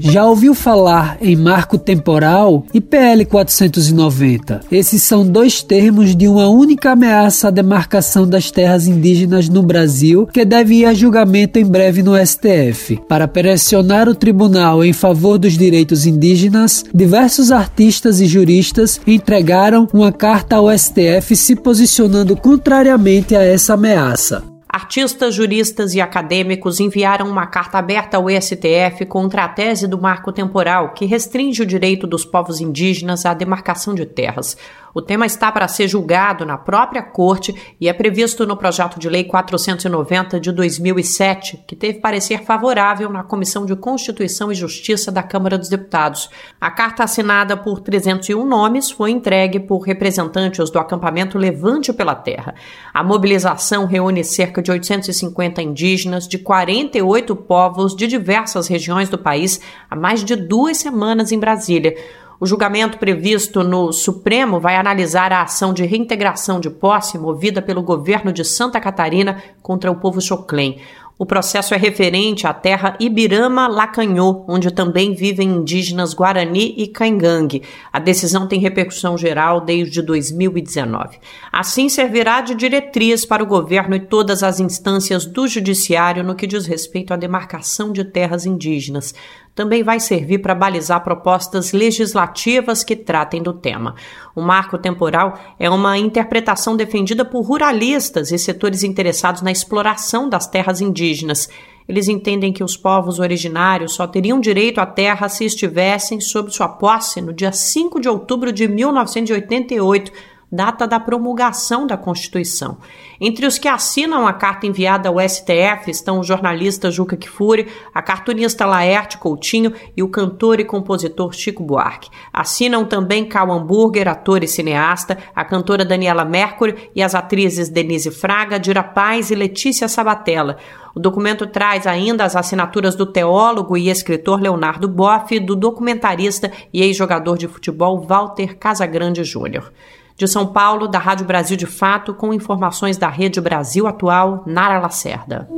Já 0.07 0.23
ouviu 0.23 0.53
falar 0.53 1.17
em 1.19 1.35
marco 1.35 1.79
temporal 1.79 2.63
e 2.71 2.79
PL 2.79 3.25
490? 3.25 4.61
Esses 4.71 5.01
são 5.01 5.25
dois 5.25 5.63
termos 5.63 6.15
de 6.15 6.27
uma 6.27 6.47
única 6.47 6.91
ameaça 6.91 7.47
à 7.47 7.51
demarcação 7.51 8.27
das 8.27 8.51
terras 8.51 8.87
indígenas 8.87 9.49
no 9.49 9.63
Brasil, 9.63 10.27
que 10.27 10.45
deve 10.45 10.75
ir 10.75 10.85
a 10.85 10.93
julgamento 10.93 11.57
em 11.57 11.65
breve 11.65 12.03
no 12.03 12.13
STF. 12.15 12.99
Para 13.09 13.27
pressionar 13.27 14.07
o 14.07 14.13
tribunal 14.13 14.85
em 14.85 14.93
favor 14.93 15.39
dos 15.39 15.57
direitos 15.57 16.05
indígenas, 16.05 16.83
diversos 16.93 17.51
artistas 17.51 18.21
e 18.21 18.27
juristas 18.27 19.01
entregaram 19.07 19.87
uma 19.91 20.11
carta 20.11 20.57
ao 20.57 20.69
STF 20.71 21.35
se 21.35 21.55
posicionando 21.55 22.37
contrariamente 22.37 23.35
a 23.35 23.43
essa 23.43 23.73
ameaça. 23.73 24.54
Artistas, 24.75 25.33
juristas 25.33 25.93
e 25.93 26.01
acadêmicos 26.01 26.81
enviaram 26.81 27.29
uma 27.29 27.47
carta 27.47 27.77
aberta 27.77 28.17
ao 28.17 28.29
STF 28.29 29.05
contra 29.07 29.45
a 29.45 29.47
tese 29.47 29.87
do 29.87 29.97
marco 29.97 30.33
temporal 30.33 30.93
que 30.93 31.05
restringe 31.05 31.61
o 31.61 31.65
direito 31.65 32.05
dos 32.05 32.25
povos 32.25 32.59
indígenas 32.59 33.25
à 33.25 33.33
demarcação 33.33 33.95
de 33.95 34.05
terras. 34.05 34.57
O 34.95 35.01
tema 35.01 35.25
está 35.25 35.51
para 35.51 35.67
ser 35.67 35.89
julgado 35.89 36.45
na 36.45 36.57
própria 36.57 37.03
Corte 37.03 37.53
e 37.81 37.89
é 37.89 37.91
previsto 37.91 38.47
no 38.47 38.55
projeto 38.55 38.97
de 38.97 39.09
lei 39.09 39.25
490 39.25 40.39
de 40.39 40.53
2007, 40.53 41.65
que 41.67 41.75
teve 41.75 41.99
parecer 41.99 42.45
favorável 42.45 43.09
na 43.09 43.21
Comissão 43.21 43.65
de 43.65 43.75
Constituição 43.75 44.53
e 44.53 44.55
Justiça 44.55 45.11
da 45.11 45.21
Câmara 45.21 45.57
dos 45.57 45.67
Deputados. 45.67 46.29
A 46.61 46.71
carta 46.71 47.03
assinada 47.03 47.57
por 47.57 47.81
301 47.81 48.45
nomes 48.45 48.89
foi 48.89 49.11
entregue 49.11 49.59
por 49.59 49.79
representantes 49.79 50.69
do 50.69 50.79
acampamento 50.79 51.37
Levante 51.37 51.91
pela 51.91 52.15
Terra. 52.15 52.55
A 52.93 53.03
mobilização 53.03 53.85
reúne 53.85 54.23
cerca 54.23 54.61
de 54.61 54.71
850 54.71 55.61
indígenas 55.61 56.25
de 56.25 56.37
48 56.37 57.35
povos 57.35 57.93
de 57.93 58.07
diversas 58.07 58.69
regiões 58.69 59.09
do 59.09 59.17
país 59.17 59.59
há 59.91 59.95
mais 59.97 60.23
de 60.23 60.37
duas 60.37 60.77
semanas 60.77 61.33
em 61.33 61.37
Brasília. 61.37 61.97
O 62.39 62.45
julgamento 62.45 62.97
previsto 62.97 63.63
no 63.63 63.93
Supremo 63.93 64.59
vai 64.59 64.75
analisar 64.75 65.31
a 65.31 65.43
ação 65.43 65.73
de 65.73 65.85
reintegração 65.85 66.59
de 66.59 66.69
posse 66.69 67.17
movida 67.17 67.61
pelo 67.61 67.81
governo 67.81 68.33
de 68.33 68.43
Santa 68.43 68.79
Catarina 68.79 69.41
contra 69.61 69.89
o 69.89 69.95
povo 69.95 70.19
choclen. 70.19 70.81
O 71.17 71.25
processo 71.25 71.73
é 71.73 71.77
referente 71.77 72.45
à 72.45 72.53
terra 72.53 72.97
Ibirama-Lacanhô, 72.99 74.43
onde 74.49 74.69
também 74.69 75.13
vivem 75.13 75.47
indígenas 75.47 76.13
Guarani 76.13 76.75
e 76.77 76.87
Caingangue. 76.87 77.63
A 77.91 77.99
decisão 77.99 78.49
tem 78.49 78.59
repercussão 78.59 79.17
geral 79.17 79.61
desde 79.61 80.01
2019. 80.01 81.17
Assim, 81.53 81.87
servirá 81.87 82.41
de 82.41 82.53
diretriz 82.53 83.25
para 83.25 83.41
o 83.41 83.47
governo 83.47 83.95
e 83.95 84.01
todas 84.01 84.43
as 84.43 84.59
instâncias 84.59 85.25
do 85.25 85.47
judiciário 85.47 86.21
no 86.21 86.35
que 86.35 86.45
diz 86.45 86.65
respeito 86.65 87.13
à 87.13 87.15
demarcação 87.15 87.93
de 87.93 88.03
terras 88.03 88.45
indígenas 88.45 89.15
também 89.55 89.81
vai 89.81 90.01
servir 90.01 90.39
para 90.39 90.53
balizar 90.53 91.01
propostas 91.01 91.71
legislativas 91.71 92.83
que 92.83 92.93
tratem 92.93 93.41
do 93.41 93.53
tema. 93.53 93.95
O 94.35 94.41
marco 94.41 94.77
temporal 94.77 95.39
é 95.57 95.69
uma 95.69 95.97
interpretação 95.97 96.75
defendida 96.75 97.23
por 97.23 97.41
ruralistas 97.41 98.33
e 98.33 98.37
setores 98.37 98.83
interessados 98.83 99.41
na 99.41 99.51
exploração 99.51 100.27
das 100.27 100.45
terras 100.45 100.81
indígenas. 100.81 101.49
Eles 101.87 102.09
entendem 102.09 102.51
que 102.51 102.63
os 102.63 102.75
povos 102.75 103.19
originários 103.19 103.93
só 103.93 104.05
teriam 104.05 104.41
direito 104.41 104.79
à 104.79 104.85
terra 104.85 105.29
se 105.29 105.45
estivessem 105.45 106.19
sob 106.19 106.51
sua 106.51 106.67
posse 106.67 107.21
no 107.21 107.31
dia 107.31 107.53
5 107.53 108.01
de 108.01 108.09
outubro 108.09 108.51
de 108.51 108.67
1988 108.67 110.11
data 110.51 110.87
da 110.87 110.99
promulgação 110.99 111.87
da 111.87 111.97
Constituição. 111.97 112.77
Entre 113.19 113.45
os 113.45 113.57
que 113.57 113.67
assinam 113.67 114.27
a 114.27 114.33
carta 114.33 114.67
enviada 114.67 115.09
ao 115.09 115.19
STF 115.19 115.89
estão 115.89 116.19
o 116.19 116.23
jornalista 116.23 116.91
Juca 116.91 117.17
Kfouri, 117.17 117.67
a 117.93 118.01
cartunista 118.01 118.65
Laerte 118.65 119.17
Coutinho 119.17 119.73
e 119.95 120.03
o 120.03 120.09
cantor 120.09 120.59
e 120.59 120.65
compositor 120.65 121.33
Chico 121.33 121.63
Buarque. 121.63 122.09
Assinam 122.31 122.85
também 122.85 123.25
Cal 123.25 123.51
Hamburger, 123.51 124.07
ator 124.07 124.43
e 124.43 124.47
cineasta, 124.47 125.17
a 125.35 125.43
cantora 125.43 125.85
Daniela 125.85 126.25
Mercury 126.25 126.89
e 126.95 127.01
as 127.01 127.15
atrizes 127.15 127.69
Denise 127.69 128.11
Fraga, 128.11 128.59
Dira 128.59 128.83
Paz 128.83 129.31
e 129.31 129.35
Letícia 129.35 129.87
Sabatella. 129.87 130.57
O 130.95 130.99
documento 130.99 131.45
traz 131.45 131.85
ainda 131.85 132.23
as 132.23 132.37
assinaturas 132.37 132.95
do 132.95 133.05
teólogo 133.05 133.75
e 133.75 133.89
escritor 133.89 134.39
Leonardo 134.39 134.87
Boff 134.87 135.37
do 135.41 135.53
documentarista 135.53 136.49
e 136.73 136.81
ex-jogador 136.81 137.37
de 137.37 137.49
futebol 137.49 137.99
Walter 137.99 138.55
Casagrande 138.57 139.21
Júnior. 139.23 139.73
De 140.17 140.27
São 140.29 140.47
Paulo, 140.47 140.87
da 140.87 140.97
Rádio 140.97 141.25
Brasil 141.25 141.57
de 141.57 141.65
Fato, 141.65 142.13
com 142.13 142.33
informações 142.33 142.95
da 142.95 143.09
Rede 143.09 143.41
Brasil 143.41 143.85
Atual, 143.85 144.43
Nara 144.45 144.79
Lacerda. 144.79 145.49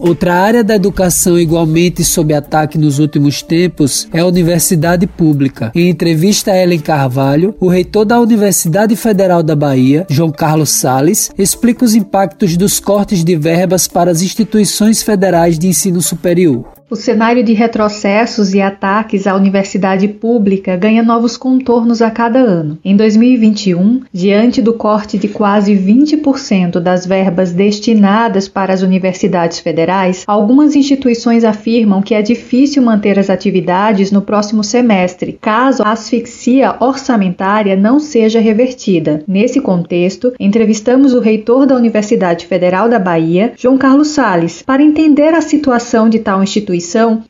Outra 0.00 0.34
área 0.34 0.64
da 0.64 0.74
educação 0.74 1.38
igualmente 1.38 2.02
sob 2.02 2.34
ataque 2.34 2.76
nos 2.76 2.98
últimos 2.98 3.42
tempos 3.42 4.08
é 4.12 4.20
a 4.20 4.26
universidade 4.26 5.06
pública. 5.06 5.70
Em 5.74 5.88
entrevista 5.88 6.50
a 6.50 6.56
Ellen 6.60 6.80
Carvalho, 6.80 7.54
o 7.60 7.68
reitor 7.68 8.04
da 8.04 8.18
Universidade 8.18 8.96
Federal 8.96 9.42
da 9.42 9.54
Bahia, 9.54 10.06
João 10.08 10.32
Carlos 10.32 10.70
Sales, 10.70 11.30
explica 11.38 11.84
os 11.84 11.94
impactos 11.94 12.56
dos 12.56 12.80
cortes 12.80 13.22
de 13.22 13.36
verbas 13.36 13.86
para 13.86 14.10
as 14.10 14.22
instituições 14.22 15.02
federais 15.02 15.56
de 15.56 15.68
ensino 15.68 16.02
superior. 16.02 16.79
O 16.90 16.96
cenário 16.96 17.44
de 17.44 17.52
retrocessos 17.52 18.52
e 18.52 18.60
ataques 18.60 19.28
à 19.28 19.36
universidade 19.36 20.08
pública 20.08 20.76
ganha 20.76 21.04
novos 21.04 21.36
contornos 21.36 22.02
a 22.02 22.10
cada 22.10 22.40
ano. 22.40 22.80
Em 22.84 22.96
2021, 22.96 24.00
diante 24.12 24.60
do 24.60 24.74
corte 24.74 25.16
de 25.16 25.28
quase 25.28 25.72
20% 25.72 26.80
das 26.80 27.06
verbas 27.06 27.52
destinadas 27.52 28.48
para 28.48 28.72
as 28.72 28.82
universidades 28.82 29.60
federais, 29.60 30.24
algumas 30.26 30.74
instituições 30.74 31.44
afirmam 31.44 32.02
que 32.02 32.12
é 32.12 32.22
difícil 32.22 32.82
manter 32.82 33.20
as 33.20 33.30
atividades 33.30 34.10
no 34.10 34.20
próximo 34.20 34.64
semestre, 34.64 35.38
caso 35.40 35.84
a 35.84 35.92
asfixia 35.92 36.74
orçamentária 36.80 37.76
não 37.76 38.00
seja 38.00 38.40
revertida. 38.40 39.22
Nesse 39.28 39.60
contexto, 39.60 40.32
entrevistamos 40.40 41.14
o 41.14 41.20
reitor 41.20 41.66
da 41.66 41.76
Universidade 41.76 42.46
Federal 42.46 42.88
da 42.88 42.98
Bahia, 42.98 43.52
João 43.56 43.78
Carlos 43.78 44.08
Sales, 44.08 44.60
para 44.62 44.82
entender 44.82 45.32
a 45.34 45.40
situação 45.40 46.08
de 46.08 46.18
tal 46.18 46.42
instituição 46.42 46.79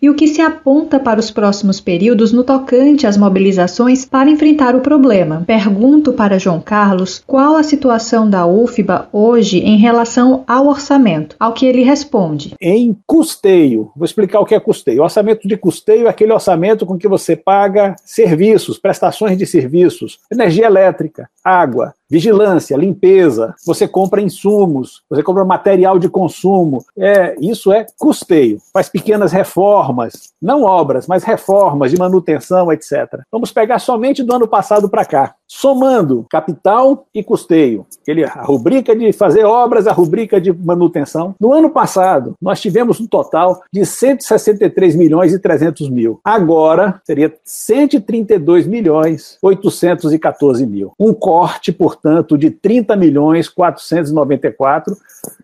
e 0.01 0.09
o 0.09 0.15
que 0.15 0.29
se 0.29 0.41
aponta 0.41 0.99
para 0.99 1.21
os 1.21 1.31
próximos 1.31 1.81
períodos 1.81 2.33
no 2.33 2.45
tocante 2.45 3.07
às 3.07 3.17
mobilizações 3.17 4.05
para 4.05 4.31
enfrentar 4.31 4.75
o 4.75 4.81
problema. 4.81 5.45
Pergunto 5.47 6.13
para 6.13 6.39
João 6.39 6.61
Carlos 6.61 7.23
qual 7.27 7.57
a 7.57 7.63
situação 7.63 8.29
da 8.29 8.47
UFBA 8.47 9.09
hoje 9.13 9.59
em 9.59 9.77
relação 9.77 10.45
ao 10.47 10.67
orçamento, 10.67 11.37
ao 11.39 11.53
que 11.53 11.67
ele 11.67 11.83
responde. 11.83 12.55
Em 12.61 12.97
custeio, 13.07 13.91
vou 13.97 14.05
explicar 14.05 14.41
o 14.41 14.47
que 14.47 14.55
é 14.55 14.61
custeio. 14.61 15.01
O 15.01 15.05
orçamento 15.05 15.47
de 15.47 15.57
custeio 15.57 16.07
é 16.07 16.11
aquele 16.11 16.33
orçamento 16.33 16.87
com 16.87 16.99
que 16.99 17.09
você 17.09 17.37
paga 17.37 17.95
serviços, 18.05 18.79
prestações 18.79 19.37
de 19.37 19.47
serviços, 19.47 20.19
energia 20.31 20.67
elétrica, 20.67 21.29
água, 21.45 21.95
vigilância, 22.09 22.77
limpeza, 22.77 23.55
você 23.65 23.87
compra 23.87 24.21
insumos, 24.21 25.03
você 25.09 25.23
compra 25.23 25.45
material 25.45 25.99
de 25.99 26.09
consumo. 26.09 26.85
É, 26.99 27.37
isso 27.41 27.73
é 27.73 27.87
custeio. 27.99 28.59
Faz 28.73 28.89
pequenas 28.89 29.33
reformas, 29.33 30.33
não 30.41 30.63
obras, 30.63 31.07
mas 31.07 31.25
reformas 31.25 31.91
de 31.91 31.99
manutenção, 31.99 32.73
etc. 32.73 33.21
Vamos 33.31 33.53
pegar 33.53 33.79
somente 33.79 34.23
do 34.23 34.35
ano 34.35 34.49
passado 34.49 34.89
para 34.89 35.05
cá, 35.05 35.35
somando 35.51 36.25
capital 36.31 37.09
e 37.13 37.25
custeio, 37.25 37.85
a 38.33 38.43
rubrica 38.45 38.95
de 38.95 39.13
fazer 39.13 39.45
obras, 39.45 39.89
a 39.89 39.93
rubrica 39.93 40.41
de 40.41 40.53
manutenção. 40.53 41.35
No 41.41 41.53
ano 41.53 41.71
passado, 41.71 42.37
nós 42.41 42.61
tivemos 42.61 43.01
um 43.01 43.07
total 43.07 43.61
de 43.73 43.85
163 43.85 44.95
milhões 44.95 45.33
e 45.33 45.41
300 45.41 45.91
mil. 45.91 46.21
Agora, 46.23 47.03
seria 47.05 47.35
132 47.43 48.69
milhões 48.69 49.39
814 49.43 50.65
mil. 50.65 50.93
Um 50.97 51.13
corte, 51.13 51.73
portanto, 51.73 52.39
de 52.39 52.51
30 52.51 52.95
milhões 52.95 53.49
494 53.49 54.97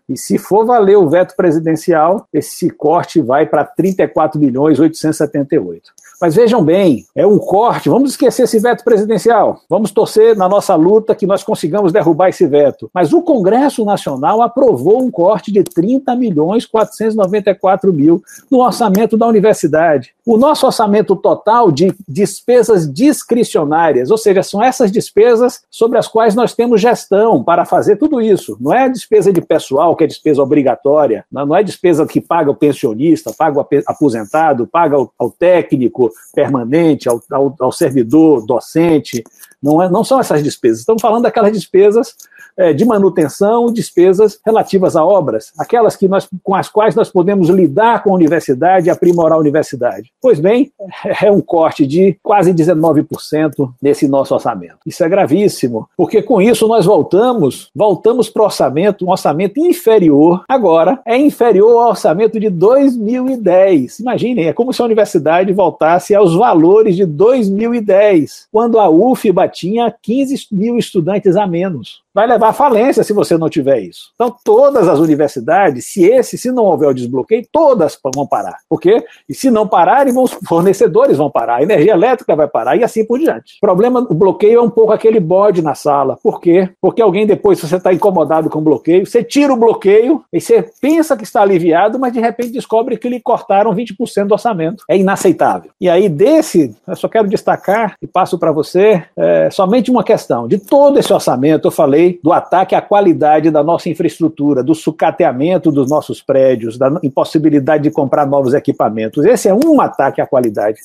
E 0.09 0.17
se 0.17 0.39
for 0.39 0.65
valer 0.65 0.97
o 0.97 1.09
veto 1.09 1.35
presidencial, 1.37 2.27
esse 2.33 2.71
corte 2.71 3.21
vai 3.21 3.47
para 3.47 3.65
34 3.65 4.39
bilhões 4.39 4.79
878. 4.79 5.93
Mas 6.21 6.35
vejam 6.35 6.65
bem, 6.65 7.05
é 7.15 7.27
um 7.27 7.39
corte. 7.39 7.89
Vamos 7.89 8.11
esquecer 8.11 8.45
esse 8.45 8.59
veto 8.59 8.83
presidencial. 8.83 9.61
Vamos 9.69 9.91
torcer 9.91 10.35
na 10.35 10.49
nossa 10.49 10.75
luta 10.75 11.15
que 11.15 11.27
nós 11.27 11.45
consigamos 11.45 11.93
derrubar 11.93 12.31
esse 12.31 12.47
veto. 12.47 12.91
Mas 12.95 13.13
o 13.13 13.21
Congresso 13.21 13.85
Nacional 13.85 14.41
aprovou 14.41 15.03
um 15.03 15.11
corte 15.11 15.53
de 15.53 15.63
30 15.63 16.17
milhões 16.17 16.65
494 16.65 17.93
mil 17.93 18.23
no 18.51 18.61
orçamento 18.61 19.17
da 19.17 19.27
universidade. 19.27 20.15
O 20.25 20.39
nosso 20.39 20.67
orçamento 20.67 21.15
total 21.15 21.71
de 21.71 21.95
despesas 22.09 22.91
discricionárias, 22.91 24.11
ou 24.11 24.19
seja, 24.19 24.43
são 24.43 24.63
essas 24.63 24.91
despesas 24.91 25.63
sobre 25.71 25.99
as 25.99 26.09
quais 26.09 26.35
nós 26.35 26.55
temos 26.55 26.81
gestão 26.81 27.45
para 27.45 27.65
fazer 27.65 27.97
tudo 27.97 28.21
isso. 28.21 28.57
Não 28.59 28.73
é 28.73 28.89
despesa 28.89 29.33
de 29.33 29.43
pessoal, 29.43 29.95
que 29.97 30.05
é 30.05 30.07
despesa 30.07 30.43
obrigatória, 30.43 31.25
não 31.31 31.57
é 31.57 31.63
despesa 31.63 32.07
que 32.07 32.21
paga 32.21 32.51
o 32.51 32.55
pensionista, 32.55 33.33
paga 33.37 33.59
o 33.59 33.67
aposentado, 33.87 34.67
paga 34.67 34.97
ao 34.97 35.31
técnico, 35.31 36.11
permanente, 36.35 37.09
ao, 37.09 37.21
ao, 37.31 37.55
ao 37.59 37.73
servidor 37.73 38.45
docente. 38.47 39.25
Não, 39.63 39.83
é, 39.83 39.89
não 39.89 40.05
são 40.05 40.21
essas 40.21 40.43
despesas. 40.43 40.81
Estamos 40.81 41.03
falando 41.03 41.23
daquelas 41.25 41.53
despesas 41.53 42.15
é, 42.57 42.73
de 42.73 42.85
manutenção, 42.85 43.73
despesas 43.73 44.39
relativas 44.45 44.97
a 44.97 45.05
obras, 45.05 45.53
aquelas 45.59 45.97
que 45.97 46.09
nós, 46.09 46.29
com 46.43 46.55
as 46.55 46.69
quais 46.69 46.95
nós 46.95 47.11
podemos 47.11 47.49
lidar 47.49 48.03
com 48.03 48.11
a 48.11 48.15
universidade 48.15 48.87
e 48.87 48.91
aprimorar 48.91 49.37
a 49.37 49.41
universidade. 49.41 50.11
Pois 50.21 50.41
bem, 50.41 50.73
é 51.23 51.31
um 51.31 51.41
corte 51.41 51.87
de 51.87 52.17
quase 52.23 52.53
19% 52.53 53.73
nesse 53.81 54.09
nosso 54.09 54.35
orçamento. 54.35 54.79
Isso 54.87 55.05
é 55.05 55.09
gravíssimo, 55.09 55.89
porque 55.97 56.23
com 56.23 56.41
isso 56.41 56.67
nós 56.67 56.87
voltamos, 56.87 57.71
voltamos 57.75 58.29
para 58.29 58.43
o 58.43 58.47
orçamento, 58.47 59.05
um 59.05 59.11
orçamento 59.11 59.61
inferior, 59.61 60.45
agora 60.49 61.01
é 61.05 61.17
inferior 61.17 61.83
ao 61.83 61.91
orçamento 61.91 62.41
de 62.41 62.49
2010. 62.49 64.01
Imaginem, 64.01 64.47
é 64.47 64.53
como 64.53 64.73
se 64.73 64.81
a 64.81 64.85
universidade 64.85 65.53
voltasse 65.53 66.15
aos 66.15 66.35
valores 66.35 66.97
de 66.97 67.05
2010, 67.05 68.49
quando 68.51 68.79
a 68.79 68.89
UFBA 68.89 69.49
tinha 69.49 69.95
15 70.03 70.47
mil 70.53 70.79
estudantes 70.79 71.37
a 71.37 71.47
menos 71.47 72.06
vai 72.17 72.27
levar 72.27 72.49
à 72.49 72.53
falência 72.55 73.05
se 73.05 73.13
você 73.13 73.37
não 73.37 73.51
tiver 73.51 73.79
isso. 73.81 74.11
Então, 74.15 74.35
todas 74.43 74.89
as 74.89 74.99
universidades, 74.99 75.85
se 75.93 76.03
esse, 76.03 76.39
se 76.39 76.51
não 76.51 76.65
houver 76.65 76.89
o 76.89 76.95
desbloqueio, 76.95 77.47
todas 77.53 77.99
vão 78.15 78.27
parar. 78.27 78.57
Por 78.71 78.81
quê? 78.81 79.05
E 79.29 79.35
se 79.35 79.51
não 79.51 79.69
pararem, 79.69 80.17
os 80.17 80.33
fornecedores 80.49 81.19
vão 81.19 81.31
parar, 81.31 81.57
a 81.57 81.63
energia 81.63 81.93
elétrica 81.93 82.35
vai 82.35 82.49
parar 82.49 82.75
e 82.75 82.83
assim 82.83 83.05
por 83.05 83.19
diante. 83.19 83.59
O 83.59 83.61
problema, 83.61 84.01
o 84.01 84.15
bloqueio 84.15 84.61
é 84.61 84.63
um 84.63 84.71
pouco 84.71 84.93
aquele 84.93 85.21
bode 85.21 85.61
na 85.61 85.75
sala. 85.75 86.19
Por 86.23 86.41
quê? 86.41 86.71
Porque 86.81 87.03
alguém 87.03 87.27
depois, 87.27 87.59
se 87.59 87.69
você 87.69 87.77
está 87.77 87.93
incomodado 87.93 88.49
com 88.49 88.61
o 88.61 88.63
bloqueio, 88.63 89.05
você 89.05 89.23
tira 89.23 89.53
o 89.53 89.57
bloqueio 89.57 90.25
e 90.33 90.41
você 90.41 90.65
pensa 90.81 91.19
que 91.19 91.25
está 91.25 91.43
aliviado, 91.43 91.99
mas 91.99 92.15
de 92.15 92.21
repente 92.21 92.49
descobre 92.49 92.97
que 92.97 93.11
lhe 93.11 93.21
cortaram 93.21 93.75
20% 93.75 94.27
do 94.27 94.33
orçamento. 94.33 94.85
É 94.89 94.97
inaceitável. 94.97 95.71
E 95.79 95.91
aí, 95.91 96.09
desse, 96.09 96.75
eu 96.89 96.97
só 96.97 97.09
quero 97.09 97.29
destacar 97.29 97.95
e 98.01 98.07
passo 98.07 98.39
para 98.39 98.53
você 98.53 99.05
é, 99.15 99.51
somente 99.51 99.91
uma 99.91 100.03
questão. 100.03 100.49
De 100.49 100.57
todo 100.57 100.99
esse 100.99 101.13
orçamento, 101.13 101.69
eu 101.69 101.73
falei 101.73 102.06
do 102.23 102.33
ataque 102.33 102.75
à 102.75 102.83
qualidade 102.83 103.51
da 103.51 103.63
nossa 103.63 103.89
infraestrutura, 103.89 104.63
do 104.63 104.75
sucateamento 104.75 105.71
dos 105.71 105.89
nossos 105.89 106.23
prédios, 106.23 106.77
da 106.79 106.99
impossibilidade 107.03 107.85
de 107.85 107.91
comprar 107.91 108.27
novos 108.27 108.55
equipamentos. 108.55 109.25
Esse 109.25 109.49
é 109.49 109.55
um 109.55 109.81
ataque 109.81 110.21
à 110.21 110.27
qualidade. 110.27 110.79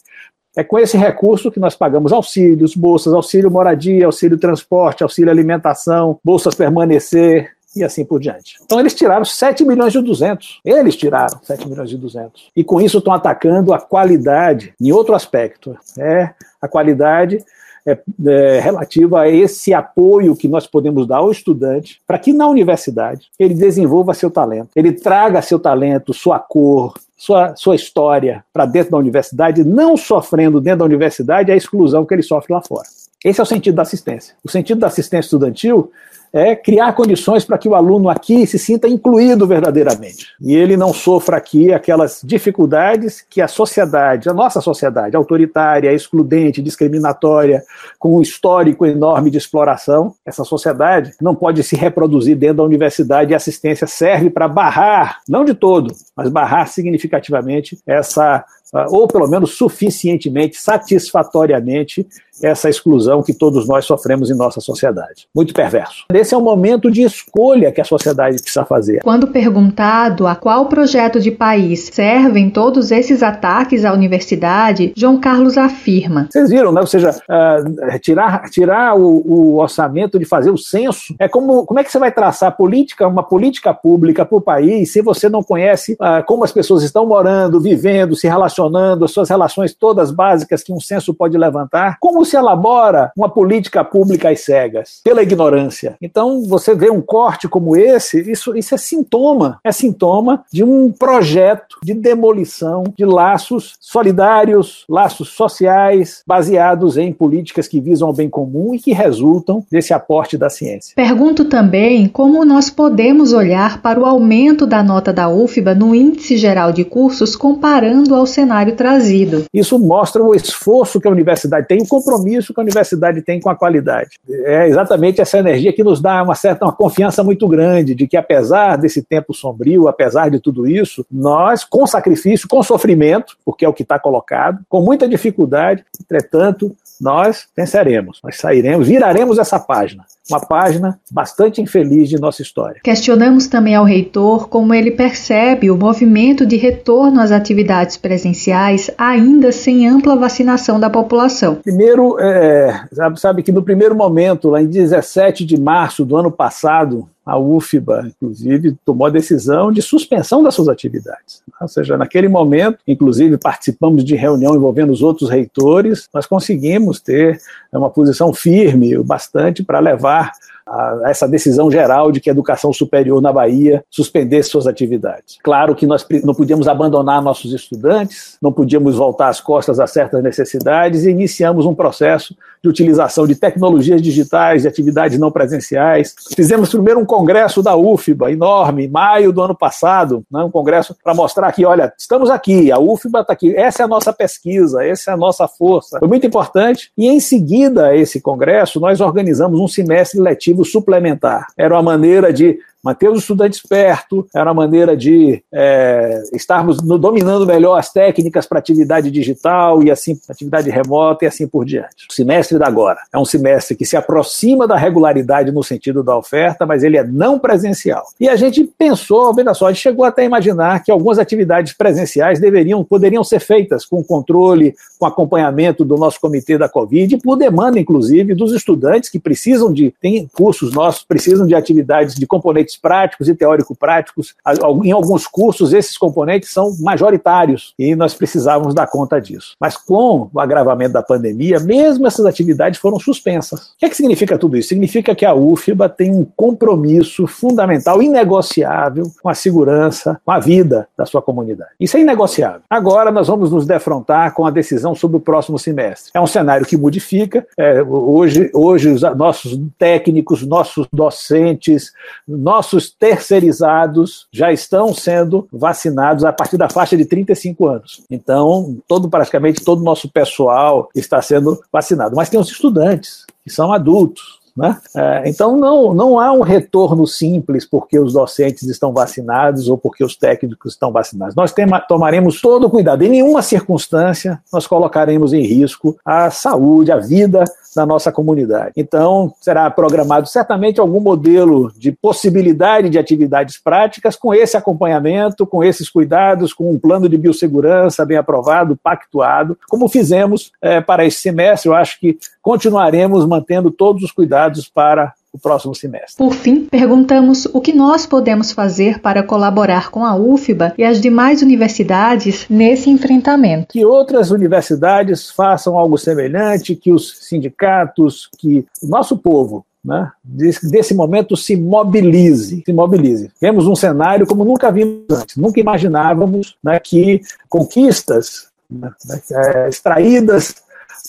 É 0.56 0.64
com 0.64 0.78
esse 0.78 0.98
recurso 0.98 1.50
que 1.50 1.60
nós 1.60 1.76
pagamos 1.76 2.12
auxílios, 2.12 2.76
bolsas, 2.76 3.14
auxílio 3.14 3.50
moradia, 3.50 4.06
auxílio 4.06 4.38
transporte, 4.38 5.02
auxílio 5.02 5.32
alimentação, 5.32 6.20
bolsas 6.24 6.56
permanecer, 6.56 7.52
e 7.76 7.84
assim 7.84 8.04
por 8.04 8.20
diante. 8.20 8.58
Então 8.64 8.80
eles 8.80 8.94
tiraram 8.94 9.24
7 9.24 9.64
milhões 9.66 9.94
de 9.94 10.02
200. 10.02 10.60
Eles 10.64 10.96
tiraram 10.96 11.40
7 11.42 11.68
milhões 11.68 11.90
de 11.90 11.98
200. 11.98 12.52
E 12.56 12.64
com 12.64 12.82
isso 12.82 12.98
estão 12.98 13.14
atacando 13.14 13.74
a 13.74 13.80
qualidade 13.80 14.74
em 14.80 14.92
outro 14.92 15.16
aspecto. 15.16 15.78
É 15.98 16.32
a 16.62 16.68
qualidade 16.68 17.44
é, 17.86 17.98
é, 18.26 18.60
relativa 18.60 19.22
a 19.22 19.30
esse 19.30 19.74
apoio 19.74 20.36
que 20.36 20.48
nós 20.48 20.68
podemos 20.68 21.08
dar 21.08 21.18
ao 21.18 21.32
estudante 21.32 22.02
para 22.06 22.20
que 22.20 22.34
na 22.34 22.48
universidade 22.48 23.28
ele 23.40 23.54
desenvolva 23.54 24.14
seu 24.14 24.30
talento, 24.30 24.70
ele 24.76 24.92
traga 24.92 25.42
seu 25.42 25.60
talento, 25.60 26.14
sua 26.14 26.40
cor, 26.40 26.94
sua, 27.18 27.56
sua 27.56 27.76
história 27.76 28.44
para 28.52 28.66
dentro 28.66 28.92
da 28.92 28.98
universidade, 28.98 29.64
não 29.64 29.96
sofrendo 29.96 30.60
dentro 30.60 30.80
da 30.80 30.86
universidade 30.86 31.52
a 31.52 31.56
exclusão 31.56 32.06
que 32.06 32.14
ele 32.14 32.24
sofre 32.24 32.54
lá 32.54 32.62
fora. 32.62 32.88
Esse 33.24 33.40
é 33.40 33.44
o 33.44 33.46
sentido 33.46 33.76
da 33.76 33.84
assistência. 33.84 34.36
O 34.44 34.50
sentido 34.50 34.80
da 34.80 34.88
assistência 34.88 35.28
estudantil 35.28 35.92
é 36.34 36.56
criar 36.56 36.94
condições 36.94 37.44
para 37.44 37.58
que 37.58 37.68
o 37.68 37.76
aluno 37.76 38.10
aqui 38.10 38.48
se 38.48 38.58
sinta 38.58 38.88
incluído 38.88 39.46
verdadeiramente. 39.46 40.28
E 40.40 40.56
ele 40.56 40.78
não 40.78 40.94
sofra 40.94 41.38
aqui 41.38 41.74
aquelas 41.74 42.22
dificuldades 42.24 43.24
que 43.30 43.42
a 43.42 43.48
sociedade, 43.48 44.30
a 44.30 44.34
nossa 44.34 44.62
sociedade, 44.62 45.16
autoritária, 45.16 45.94
excludente, 45.94 46.62
discriminatória, 46.62 47.64
com 48.00 48.18
um 48.18 48.22
histórico 48.22 48.86
enorme 48.86 49.30
de 49.30 49.38
exploração, 49.38 50.16
essa 50.26 50.44
sociedade 50.44 51.14
não 51.22 51.36
pode 51.36 51.64
se 51.64 51.76
reproduzir 51.76 52.38
dentro 52.38 52.58
da 52.58 52.64
universidade 52.64 53.32
e 53.32 53.34
a 53.34 53.38
assistência 53.38 53.86
serve 53.86 54.30
para 54.30 54.48
barrar, 54.48 55.20
não 55.28 55.44
de 55.44 55.54
todo, 55.54 55.94
mas 56.16 56.30
barrar 56.30 56.68
significativamente 56.68 57.78
essa 57.86 58.46
ou 58.90 59.08
pelo 59.08 59.28
menos 59.28 59.58
suficientemente, 59.58 60.58
satisfatoriamente, 60.58 62.08
essa 62.42 62.70
exclusão 62.70 63.22
que 63.22 63.34
todos 63.34 63.68
nós 63.68 63.86
sofremos 63.86 64.30
em 64.30 64.36
nossa 64.36 64.60
sociedade. 64.60 65.28
Muito 65.36 65.54
perverso. 65.54 66.06
Esse 66.14 66.34
é 66.34 66.38
o 66.38 66.42
momento 66.42 66.90
de 66.90 67.04
escolha 67.04 67.72
que 67.72 67.82
a 67.82 67.86
sociedade 67.86 68.42
precisa 68.42 68.66
fazer. 68.66 69.02
Quando 69.04 69.28
perguntado 69.28 70.26
a 70.26 70.36
qual 70.36 70.68
projeto 70.68 71.20
de 71.20 71.32
país 71.32 71.90
servem 71.92 72.50
todos 72.50 72.92
esses 72.92 73.22
ataques 73.22 73.86
à 73.86 73.94
universidade, 73.94 74.94
João 74.96 75.20
Carlos 75.20 75.58
afirma: 75.58 76.28
Vocês 76.32 76.50
viram, 76.50 76.72
né? 76.72 76.82
Ou 76.82 76.88
seja, 76.88 77.12
uh, 77.12 78.00
tirar, 78.00 78.50
tirar 78.50 78.98
o, 78.98 79.22
o, 79.26 79.58
orçamento 79.58 80.18
de 80.18 80.26
fazer 80.26 80.50
o 80.50 80.58
censo 80.58 81.14
é 81.20 81.28
como, 81.28 81.66
como 81.66 81.80
é 81.80 81.84
que 81.84 81.92
você 81.92 82.00
vai 82.00 82.12
traçar 82.12 82.56
política, 82.56 83.08
uma 83.08 83.24
política 83.24 83.74
pública 83.74 84.26
para 84.26 84.38
o 84.38 84.42
país 84.42 84.92
se 84.92 85.02
você 85.02 85.30
não 85.30 85.44
conhece 85.44 85.94
uh, 85.94 86.26
como 86.26 86.44
as 86.44 86.52
pessoas 86.52 86.84
estão 86.84 87.06
morando, 87.06 87.60
vivendo, 87.60 88.16
se 88.16 88.28
relacionando, 88.28 88.61
as 89.04 89.12
suas 89.12 89.30
relações 89.30 89.74
todas 89.74 90.12
básicas 90.12 90.64
que 90.64 90.74
um 90.74 90.80
censo 90.80 91.14
pode 91.14 91.38
levantar? 91.38 91.98
Como 92.00 92.24
se 92.26 92.36
elabora 92.36 93.12
uma 93.16 93.30
política 93.30 93.84
pública 93.84 94.30
às 94.30 94.42
cegas? 94.42 95.02
Pela 95.04 95.24
ignorância. 95.24 95.96
Então, 96.02 96.44
você 96.44 96.76
vê 96.76 96.90
um 96.90 97.02
corte 97.02 97.48
como 97.48 97.76
esse, 97.76 98.20
isso, 98.30 98.56
isso 98.56 98.76
é 98.76 98.78
sintoma. 98.78 99.60
É 99.64 99.72
sintoma 99.72 100.44
de 100.52 100.64
um 100.64 100.92
projeto 100.92 101.78
de 101.84 101.94
demolição 101.94 102.84
de 102.98 103.06
laços 103.06 103.76
solidários, 103.80 104.86
laços 104.90 105.30
sociais, 105.30 106.24
baseados 106.26 106.98
em 106.98 107.12
políticas 107.12 107.68
que 107.68 107.80
visam 107.80 108.10
o 108.10 108.14
bem 108.14 108.30
comum 108.30 108.74
e 108.74 108.80
que 108.80 108.94
resultam 108.94 109.64
desse 109.72 109.94
aporte 109.94 110.38
da 110.38 110.50
ciência. 110.50 110.94
Pergunto 110.96 111.46
também 111.46 112.08
como 112.08 112.44
nós 112.46 112.70
podemos 112.70 113.34
olhar 113.34 113.82
para 113.82 114.00
o 114.00 114.06
aumento 114.06 114.66
da 114.66 114.84
nota 114.84 115.14
da 115.14 115.30
UFBA 115.30 115.76
no 115.76 115.94
Índice 115.96 116.38
Geral 116.38 116.72
de 116.72 116.84
Cursos 116.84 117.36
comparando 117.36 118.16
ao 118.16 118.26
cenário 118.52 118.76
trazido. 118.76 119.46
Isso 119.54 119.80
mostra 119.80 120.22
o 120.22 120.36
esforço 120.36 121.00
que 121.00 121.08
a 121.08 121.12
universidade 121.12 121.68
tem, 121.68 121.82
o 121.82 121.88
compromisso 121.88 122.54
que 122.54 122.60
a 122.60 122.64
universidade 122.64 123.22
tem 123.22 123.40
com 123.40 123.50
a 123.50 123.56
qualidade. 123.56 124.20
É 124.30 124.68
exatamente 124.68 125.22
essa 125.22 125.38
energia 125.38 125.72
que 125.72 125.84
nos 125.84 126.02
dá 126.02 126.22
uma 126.22 126.36
certa 126.36 126.66
uma 126.66 126.74
confiança 126.74 127.24
muito 127.24 127.48
grande 127.48 127.96
de 127.96 128.08
que, 128.08 128.18
apesar 128.18 128.76
desse 128.76 129.02
tempo 129.02 129.34
sombrio, 129.34 129.88
apesar 129.88 130.30
de 130.30 130.40
tudo 130.40 130.68
isso, 130.68 131.06
nós, 131.10 131.64
com 131.64 131.88
sacrifício, 131.88 132.48
com 132.48 132.62
sofrimento, 132.62 133.38
porque 133.46 133.64
é 133.64 133.70
o 133.70 133.74
que 133.74 133.84
está 133.84 133.98
colocado, 133.98 134.60
com 134.68 134.82
muita 134.82 135.08
dificuldade, 135.08 135.84
entretanto, 136.00 136.76
nós 137.02 137.48
venceremos, 137.58 138.20
nós 138.24 138.38
sairemos, 138.38 138.88
viraremos 138.88 139.40
essa 139.40 139.60
página, 139.60 140.06
uma 140.30 140.40
página 140.40 141.00
bastante 141.12 141.60
infeliz 141.60 142.08
de 142.08 142.20
nossa 142.20 142.44
história. 142.44 142.80
Questionamos 142.84 143.48
também 143.48 143.74
ao 143.74 143.84
reitor 143.84 144.48
como 144.48 144.74
ele 144.74 144.92
percebe 144.92 145.72
o 145.72 145.76
movimento 145.76 146.46
de 146.46 146.58
retorno 146.58 147.20
às 147.20 147.32
atividades 147.32 147.98
presenciais 147.98 148.92
ainda 148.98 149.52
sem 149.52 149.88
ampla 149.88 150.16
vacinação 150.16 150.80
da 150.80 150.90
população. 150.90 151.56
Primeiro, 151.56 152.20
é, 152.20 152.86
sabe 153.16 153.42
que 153.42 153.52
no 153.52 153.64
primeiro 153.64 153.96
momento, 153.96 154.50
lá 154.50 154.62
em 154.62 154.68
17 154.68 155.44
de 155.44 155.60
março 155.60 156.06
do 156.06 156.16
ano 156.16 156.32
passado, 156.32 157.10
a 157.26 157.38
UFBA, 157.38 158.08
inclusive, 158.08 158.76
tomou 158.84 159.06
a 159.08 159.12
decisão 159.12 159.72
de 159.72 159.82
suspensão 159.82 160.42
das 160.42 160.56
suas 160.56 160.68
atividades. 160.68 161.44
Ou 161.60 161.68
seja, 161.68 161.98
naquele 161.98 162.28
momento, 162.28 162.80
inclusive, 162.88 163.38
participamos 163.38 164.04
de 164.04 164.16
reunião 164.16 164.56
envolvendo 164.56 164.92
os 164.92 165.02
outros 165.04 165.30
reitores, 165.30 166.10
nós 166.14 166.26
conseguimos 166.26 167.00
ter 167.00 167.40
uma 167.72 167.90
posição 167.90 168.34
firme, 168.34 168.98
bastante 169.04 169.64
para 169.64 169.80
levar 169.80 170.32
a 170.72 171.10
essa 171.10 171.28
decisão 171.28 171.70
geral 171.70 172.12
de 172.12 172.22
que 172.22 172.30
a 172.30 172.34
educação 172.34 172.72
superior 172.72 173.22
na 173.22 173.32
Bahia 173.32 173.84
suspendesse 173.90 174.50
suas 174.50 174.68
atividades. 174.68 175.38
Claro 175.44 175.76
que 175.76 175.86
nós 175.86 176.06
não 176.24 176.34
podíamos 176.34 176.68
abandonar 176.68 177.22
nossos 177.22 177.52
estudantes, 177.54 178.38
não 178.42 178.52
podíamos 178.52 178.96
voltar 178.96 179.28
as 179.28 179.42
costas 179.42 179.80
a 179.80 179.88
certas 179.88 180.24
necessidades 180.24 181.04
e 181.04 181.10
iniciamos 181.10 181.66
um 181.66 181.76
processo 181.76 182.36
de 182.64 182.70
utilização 182.70 183.28
de 183.28 183.36
tecnologias 183.36 184.02
digitais, 184.02 184.62
de 184.62 184.68
atividades 184.68 185.20
não 185.20 185.32
presenciais. 185.32 186.16
Fizemos 186.36 186.70
primeiro 186.70 187.00
um 187.00 187.06
congresso 187.06 187.62
da 187.62 187.76
UFBA, 187.76 188.32
enorme, 188.32 188.86
em 188.86 188.90
maio 188.90 189.34
do 189.34 189.42
ano 189.42 189.56
passado, 189.56 190.24
né, 190.32 190.44
um 190.44 190.52
congresso 190.52 190.96
para 191.04 191.14
mostrar 191.14 191.52
que, 191.52 191.66
olha, 191.66 191.92
estamos 191.98 192.30
aqui, 192.30 192.72
a 192.72 192.80
UFBA 192.80 193.22
está 193.22 193.34
aqui, 193.34 193.56
essa 193.56 193.82
é 193.82 193.86
a 193.86 193.88
nossa 193.88 194.14
pesquisa, 194.14 194.86
essa 194.86 195.12
é 195.12 195.14
a 195.14 195.18
nossa 195.18 195.48
força. 195.48 196.00
Foi 196.00 196.08
muito 196.08 196.26
importante. 196.26 196.92
E 196.98 197.08
em 197.08 197.20
seguida 197.20 197.88
a 197.88 197.96
esse 197.96 198.22
congresso, 198.22 198.80
nós 198.80 199.02
organizamos 199.02 199.60
um 199.60 199.68
semestre 199.68 200.20
letivo 200.20 200.61
suplementar. 200.64 201.48
Era 201.58 201.76
uma 201.76 201.84
maneira 201.84 202.32
de 202.32 202.60
manter 202.84 203.10
os 203.10 203.20
estudantes 203.20 203.62
perto, 203.62 204.28
era 204.34 204.52
uma 204.52 204.62
maneira 204.62 204.98
de 204.98 205.44
é, 205.52 206.24
estarmos 206.34 206.78
dominando 206.78 207.46
melhor 207.46 207.78
as 207.78 207.92
técnicas 207.92 208.46
para 208.46 208.60
atividade 208.60 209.12
digital 209.12 209.84
e 209.84 209.92
assim, 209.92 210.20
atividade 210.30 210.70
remota 210.70 211.26
e 211.26 211.28
assim 211.28 211.48
por 211.48 211.66
diante. 211.66 212.08
O 212.10 212.14
semestre 212.14 212.58
da 212.58 212.68
agora 212.72 213.00
é 213.14 213.20
um 213.20 213.26
semestre 213.26 213.76
que 213.76 213.86
se 213.86 213.98
aproxima 213.98 214.66
da 214.66 214.78
regularidade 214.78 215.52
no 215.52 215.64
sentido 215.64 216.02
da 216.02 216.18
oferta, 216.18 216.66
mas 216.66 216.84
ele 216.84 216.98
é 216.98 217.04
não 217.04 217.38
presencial. 217.38 218.04
E 218.20 218.30
a 218.30 218.36
gente 218.36 218.64
pensou, 218.78 219.34
veja 219.34 219.54
só, 219.54 219.68
a 219.68 219.74
gente 219.74 219.82
chegou 219.82 220.06
até 220.06 220.22
a 220.22 220.26
imaginar 220.26 220.84
que 220.84 220.92
algumas 220.92 221.20
atividades 221.20 221.74
presenciais 221.74 222.40
deveriam, 222.40 222.84
poderiam 222.84 223.24
ser 223.24 223.40
feitas 223.40 223.86
com 223.86 224.02
controle, 224.04 224.74
com 224.98 225.06
acompanhamento 225.06 225.84
do 225.84 225.98
nosso 225.98 226.20
comitê 226.20 226.58
da 226.58 226.70
Covid, 226.70 227.18
por 227.18 227.36
demanda, 227.36 227.80
inclusive, 227.80 228.34
dos 228.34 228.54
estudantes 228.54 229.10
que 229.10 229.20
precisam 229.20 229.72
de, 229.72 229.94
tem 230.00 230.30
cursos 230.34 230.74
nossos, 230.74 231.04
precisam 231.04 231.46
de 231.46 231.54
atividades 231.54 232.16
de 232.16 232.26
componentes 232.26 232.71
componentes 232.72 232.78
práticos 232.78 233.28
e 233.28 233.36
teórico-práticos. 233.36 234.36
Em 234.84 234.92
alguns 234.92 235.28
cursos, 235.28 235.74
esses 235.74 235.98
componentes 235.98 236.52
são 236.52 236.76
majoritários 236.80 237.74
e 237.78 237.96
nós 237.96 238.14
precisávamos 238.14 238.74
dar 238.74 238.88
conta 238.88 239.20
disso. 239.20 239.56
Mas 239.60 239.76
com 239.78 240.30
o 240.34 240.40
agravamento 240.40 240.94
da 240.94 241.04
pandemia, 241.04 241.60
mesmo 241.60 242.08
essas 242.08 242.26
atividades 242.26 242.80
foram 242.80 243.00
suspensas. 243.00 243.60
O 243.60 243.78
que, 243.80 243.86
é 243.86 243.90
que 243.90 243.96
significa 243.96 244.38
tudo 244.38 244.58
isso? 244.58 244.70
Significa 244.70 245.16
que 245.16 245.26
a 245.26 245.34
UFBA 245.34 245.90
tem 245.90 246.12
um 246.12 246.26
compromisso 246.36 247.28
fundamental, 247.28 248.02
inegociável, 248.02 249.06
com 249.22 249.30
a 249.30 249.34
segurança, 249.34 250.20
com 250.24 250.32
a 250.32 250.40
vida 250.40 250.88
da 250.98 251.06
sua 251.06 251.22
comunidade. 251.22 251.72
Isso 251.80 251.98
é 251.98 252.02
inegociável. 252.02 252.62
Agora 252.70 253.12
nós 253.12 253.28
vamos 253.28 253.52
nos 253.52 253.66
defrontar 253.66 254.34
com 254.34 254.46
a 254.46 254.52
decisão 254.52 254.96
sobre 254.96 255.18
o 255.18 255.20
próximo 255.20 255.58
semestre. 255.58 256.12
É 256.14 256.22
um 256.22 256.28
cenário 256.28 256.66
que 256.66 256.78
modifica. 256.78 257.46
É, 257.58 257.82
hoje, 257.82 258.50
hoje, 258.54 258.90
os 258.90 259.02
nossos 259.16 259.60
técnicos, 259.78 260.46
nossos 260.46 260.88
docentes, 260.92 261.94
nós 262.28 262.61
nossos 262.62 262.92
terceirizados 262.92 264.28
já 264.32 264.52
estão 264.52 264.94
sendo 264.94 265.48
vacinados 265.52 266.24
a 266.24 266.32
partir 266.32 266.58
da 266.58 266.70
faixa 266.70 266.96
de 266.96 267.06
35 267.06 267.68
anos. 267.68 268.02
Então, 268.08 268.78
todo 268.88 269.10
praticamente 269.10 269.66
todo 269.66 269.80
o 269.82 269.84
nosso 269.84 270.08
pessoal 270.08 270.88
está 270.96 271.20
sendo 271.24 271.60
vacinado. 271.74 272.16
Mas 272.16 272.30
tem 272.30 272.40
os 272.40 272.52
estudantes, 272.52 273.26
que 273.44 273.50
são 273.50 273.74
adultos, 273.74 274.40
né? 274.56 274.78
É, 274.96 275.24
então, 275.26 275.56
não, 275.56 275.94
não 275.94 276.20
há 276.20 276.32
um 276.32 276.42
retorno 276.42 277.08
simples 277.08 277.66
porque 277.66 278.00
os 278.00 278.14
docentes 278.14 278.64
estão 278.64 278.94
vacinados 278.94 279.68
ou 279.68 279.78
porque 279.78 280.04
os 280.04 280.16
técnicos 280.16 280.74
estão 280.74 280.92
vacinados. 280.92 281.36
Nós 281.36 281.52
tem, 281.52 281.66
tomaremos 281.88 282.42
todo 282.42 282.68
o 282.68 282.70
cuidado. 282.70 283.04
Em 283.04 283.10
nenhuma 283.10 283.42
circunstância 283.42 284.42
nós 284.52 284.68
colocaremos 284.68 285.34
em 285.34 285.42
risco 285.42 285.98
a 286.06 286.30
saúde, 286.30 286.92
a 286.92 286.98
vida 286.98 287.44
da 287.76 287.86
nossa 287.86 288.12
comunidade. 288.12 288.74
Então, 288.76 289.34
será 289.40 289.70
programado 289.70 290.28
certamente 290.28 290.80
algum 290.80 291.00
modelo 291.00 291.72
de 291.78 291.92
possibilidade 291.92 292.90
de 292.90 293.00
atividades 293.00 293.58
práticas 293.58 294.16
com 294.16 294.34
esse 294.34 294.58
acompanhamento, 294.58 295.48
com 295.48 295.64
esses 295.64 295.90
cuidados, 295.90 296.54
com 296.54 296.70
um 296.70 296.80
plano 296.80 297.08
de 297.08 297.18
biossegurança 297.18 298.06
bem 298.06 298.18
aprovado, 298.18 298.78
pactuado, 298.82 299.58
como 299.70 299.88
fizemos 299.88 300.52
é, 300.62 300.82
para 300.82 301.06
esse 301.06 301.20
semestre. 301.20 301.70
Eu 301.70 301.76
acho 301.76 302.00
que 302.00 302.18
continuaremos 302.42 303.26
mantendo 303.26 303.72
todos 303.72 304.04
os 304.04 304.12
cuidados 304.12 304.68
para 304.68 305.14
o 305.34 305.40
próximo 305.40 305.74
semestre. 305.74 306.18
Por 306.18 306.34
fim, 306.34 306.66
perguntamos 306.66 307.46
o 307.54 307.62
que 307.62 307.72
nós 307.72 308.06
podemos 308.06 308.52
fazer 308.52 309.00
para 309.00 309.24
colaborar 309.24 309.90
com 309.90 310.04
a 310.04 310.16
UFBA 310.16 310.74
e 310.78 310.84
as 310.84 311.00
demais 311.00 311.42
universidades 311.42 312.46
nesse 312.50 312.90
enfrentamento. 312.90 313.72
Que 313.72 313.86
outras 313.86 314.30
universidades 314.30 315.30
façam 315.30 315.78
algo 315.78 315.98
semelhante, 315.98 316.76
que 316.76 316.92
os 316.92 317.18
sindicatos, 317.22 318.30
que 318.38 318.66
o 318.84 318.88
nosso 318.88 319.18
povo 319.18 319.66
né, 319.84 320.12
desse, 320.24 320.70
desse, 320.70 320.94
momento 320.94 321.36
se 321.38 321.56
mobilize, 321.56 322.62
se 322.66 322.74
mobilize. 322.74 323.32
Vemos 323.42 323.66
um 323.68 323.76
cenário 323.76 324.28
como 324.28 324.44
nunca 324.44 324.70
vimos 324.72 325.06
antes, 325.10 325.38
nunca 325.38 325.60
imaginávamos 325.60 326.56
né, 326.64 326.80
que 326.80 327.22
conquistas 327.50 328.50
né, 328.70 328.92
é, 329.32 329.70
extraídas 329.70 330.56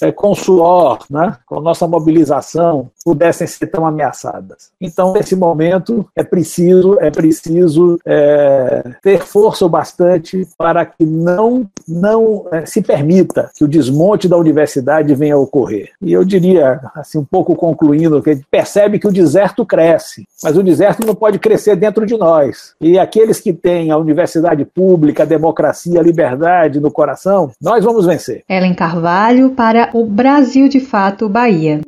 é, 0.00 0.12
com 0.12 0.34
suor, 0.34 0.98
né, 1.10 1.36
com 1.46 1.60
nossa 1.60 1.86
mobilização, 1.86 2.90
pudessem 3.04 3.46
ser 3.46 3.66
tão 3.66 3.86
ameaçadas. 3.86 4.70
Então, 4.80 5.12
nesse 5.12 5.36
momento, 5.36 6.06
é 6.14 6.22
preciso, 6.22 6.98
é 7.00 7.10
preciso 7.10 7.98
é, 8.04 8.82
ter 9.02 9.20
força 9.20 9.66
o 9.66 9.68
bastante 9.68 10.46
para 10.56 10.84
que 10.84 11.04
não, 11.04 11.66
não 11.86 12.46
é, 12.52 12.66
se 12.66 12.82
permita 12.82 13.50
que 13.54 13.64
o 13.64 13.68
desmonte 13.68 14.28
da 14.28 14.36
universidade 14.36 15.14
venha 15.14 15.34
a 15.34 15.38
ocorrer. 15.38 15.90
E 16.00 16.12
eu 16.12 16.24
diria, 16.24 16.80
assim, 16.94 17.18
um 17.18 17.24
pouco 17.24 17.54
concluindo, 17.54 18.22
que 18.22 18.30
a 18.30 18.34
gente 18.34 18.46
percebe 18.50 18.98
que 18.98 19.08
o 19.08 19.12
deserto 19.12 19.64
cresce, 19.64 20.26
mas 20.42 20.56
o 20.56 20.62
deserto 20.62 21.06
não 21.06 21.14
pode 21.14 21.38
crescer 21.38 21.76
dentro 21.76 22.06
de 22.06 22.16
nós. 22.16 22.74
E 22.80 22.98
aqueles 22.98 23.40
que 23.40 23.52
têm 23.52 23.90
a 23.90 23.96
universidade 23.96 24.64
pública, 24.64 25.22
a 25.22 25.26
democracia, 25.26 26.00
a 26.00 26.02
liberdade 26.02 26.80
no 26.80 26.90
coração, 26.90 27.50
nós 27.60 27.84
vamos 27.84 28.06
vencer. 28.06 28.44
Ellen 28.48 28.74
Carvalho 28.74 29.50
para 29.50 29.90
o 29.94 30.04
Brasil 30.04 30.68
de 30.68 30.80
Fato 30.80 31.28
Bahia. 31.28 31.80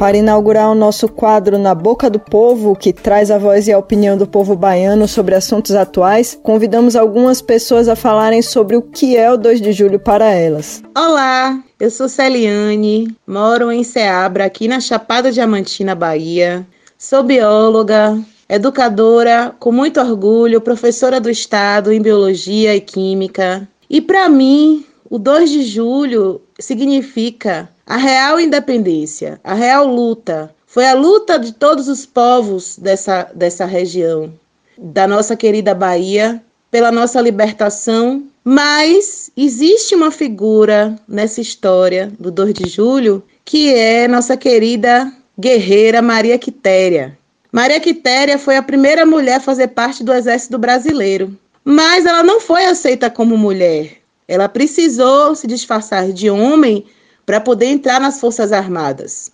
Para 0.00 0.16
inaugurar 0.16 0.70
o 0.70 0.74
nosso 0.74 1.06
quadro 1.08 1.58
Na 1.58 1.74
Boca 1.74 2.08
do 2.08 2.18
Povo, 2.18 2.74
que 2.74 2.90
traz 2.90 3.30
a 3.30 3.36
voz 3.36 3.68
e 3.68 3.72
a 3.72 3.76
opinião 3.76 4.16
do 4.16 4.26
povo 4.26 4.56
baiano 4.56 5.06
sobre 5.06 5.34
assuntos 5.34 5.72
atuais, 5.72 6.40
convidamos 6.42 6.96
algumas 6.96 7.42
pessoas 7.42 7.86
a 7.86 7.94
falarem 7.94 8.40
sobre 8.40 8.76
o 8.76 8.80
que 8.80 9.14
é 9.14 9.30
o 9.30 9.36
2 9.36 9.60
de 9.60 9.72
julho 9.72 10.00
para 10.00 10.24
elas. 10.24 10.82
Olá, 10.96 11.62
eu 11.78 11.90
sou 11.90 12.08
Celiane, 12.08 13.14
moro 13.26 13.70
em 13.70 13.84
Ceabra, 13.84 14.46
aqui 14.46 14.66
na 14.66 14.80
Chapada 14.80 15.30
Diamantina, 15.30 15.94
Bahia. 15.94 16.66
Sou 16.96 17.22
bióloga, 17.22 18.18
educadora 18.48 19.54
com 19.58 19.70
muito 19.70 20.00
orgulho, 20.00 20.62
professora 20.62 21.20
do 21.20 21.28
Estado 21.28 21.92
em 21.92 22.00
Biologia 22.00 22.74
e 22.74 22.80
Química. 22.80 23.68
E 23.90 24.00
para 24.00 24.30
mim, 24.30 24.82
o 25.10 25.18
2 25.18 25.50
de 25.50 25.62
julho 25.62 26.40
significa 26.58 27.68
a 27.90 27.96
real 27.96 28.38
independência, 28.38 29.40
a 29.42 29.52
real 29.52 29.84
luta. 29.84 30.54
Foi 30.64 30.86
a 30.86 30.94
luta 30.94 31.36
de 31.40 31.52
todos 31.52 31.88
os 31.88 32.06
povos 32.06 32.78
dessa, 32.78 33.28
dessa 33.34 33.64
região, 33.64 34.32
da 34.78 35.08
nossa 35.08 35.34
querida 35.34 35.74
Bahia, 35.74 36.40
pela 36.70 36.92
nossa 36.92 37.20
libertação. 37.20 38.22
Mas 38.44 39.32
existe 39.36 39.96
uma 39.96 40.12
figura 40.12 40.94
nessa 41.08 41.40
história 41.40 42.12
do 42.16 42.30
2 42.30 42.54
de 42.54 42.68
julho 42.68 43.24
que 43.44 43.74
é 43.74 44.06
nossa 44.06 44.36
querida 44.36 45.12
guerreira 45.36 46.00
Maria 46.00 46.38
Quitéria, 46.38 47.18
Maria 47.50 47.80
Quitéria 47.80 48.38
foi 48.38 48.56
a 48.56 48.62
primeira 48.62 49.04
mulher 49.04 49.38
a 49.38 49.40
fazer 49.40 49.68
parte 49.68 50.04
do 50.04 50.12
Exército 50.12 50.56
Brasileiro, 50.56 51.36
mas 51.64 52.06
ela 52.06 52.22
não 52.22 52.38
foi 52.38 52.66
aceita 52.66 53.10
como 53.10 53.36
mulher. 53.36 53.96
Ela 54.28 54.48
precisou 54.48 55.34
se 55.34 55.48
disfarçar 55.48 56.12
de 56.12 56.30
homem 56.30 56.86
para 57.30 57.40
poder 57.40 57.66
entrar 57.66 58.00
nas 58.00 58.18
Forças 58.18 58.50
Armadas. 58.50 59.30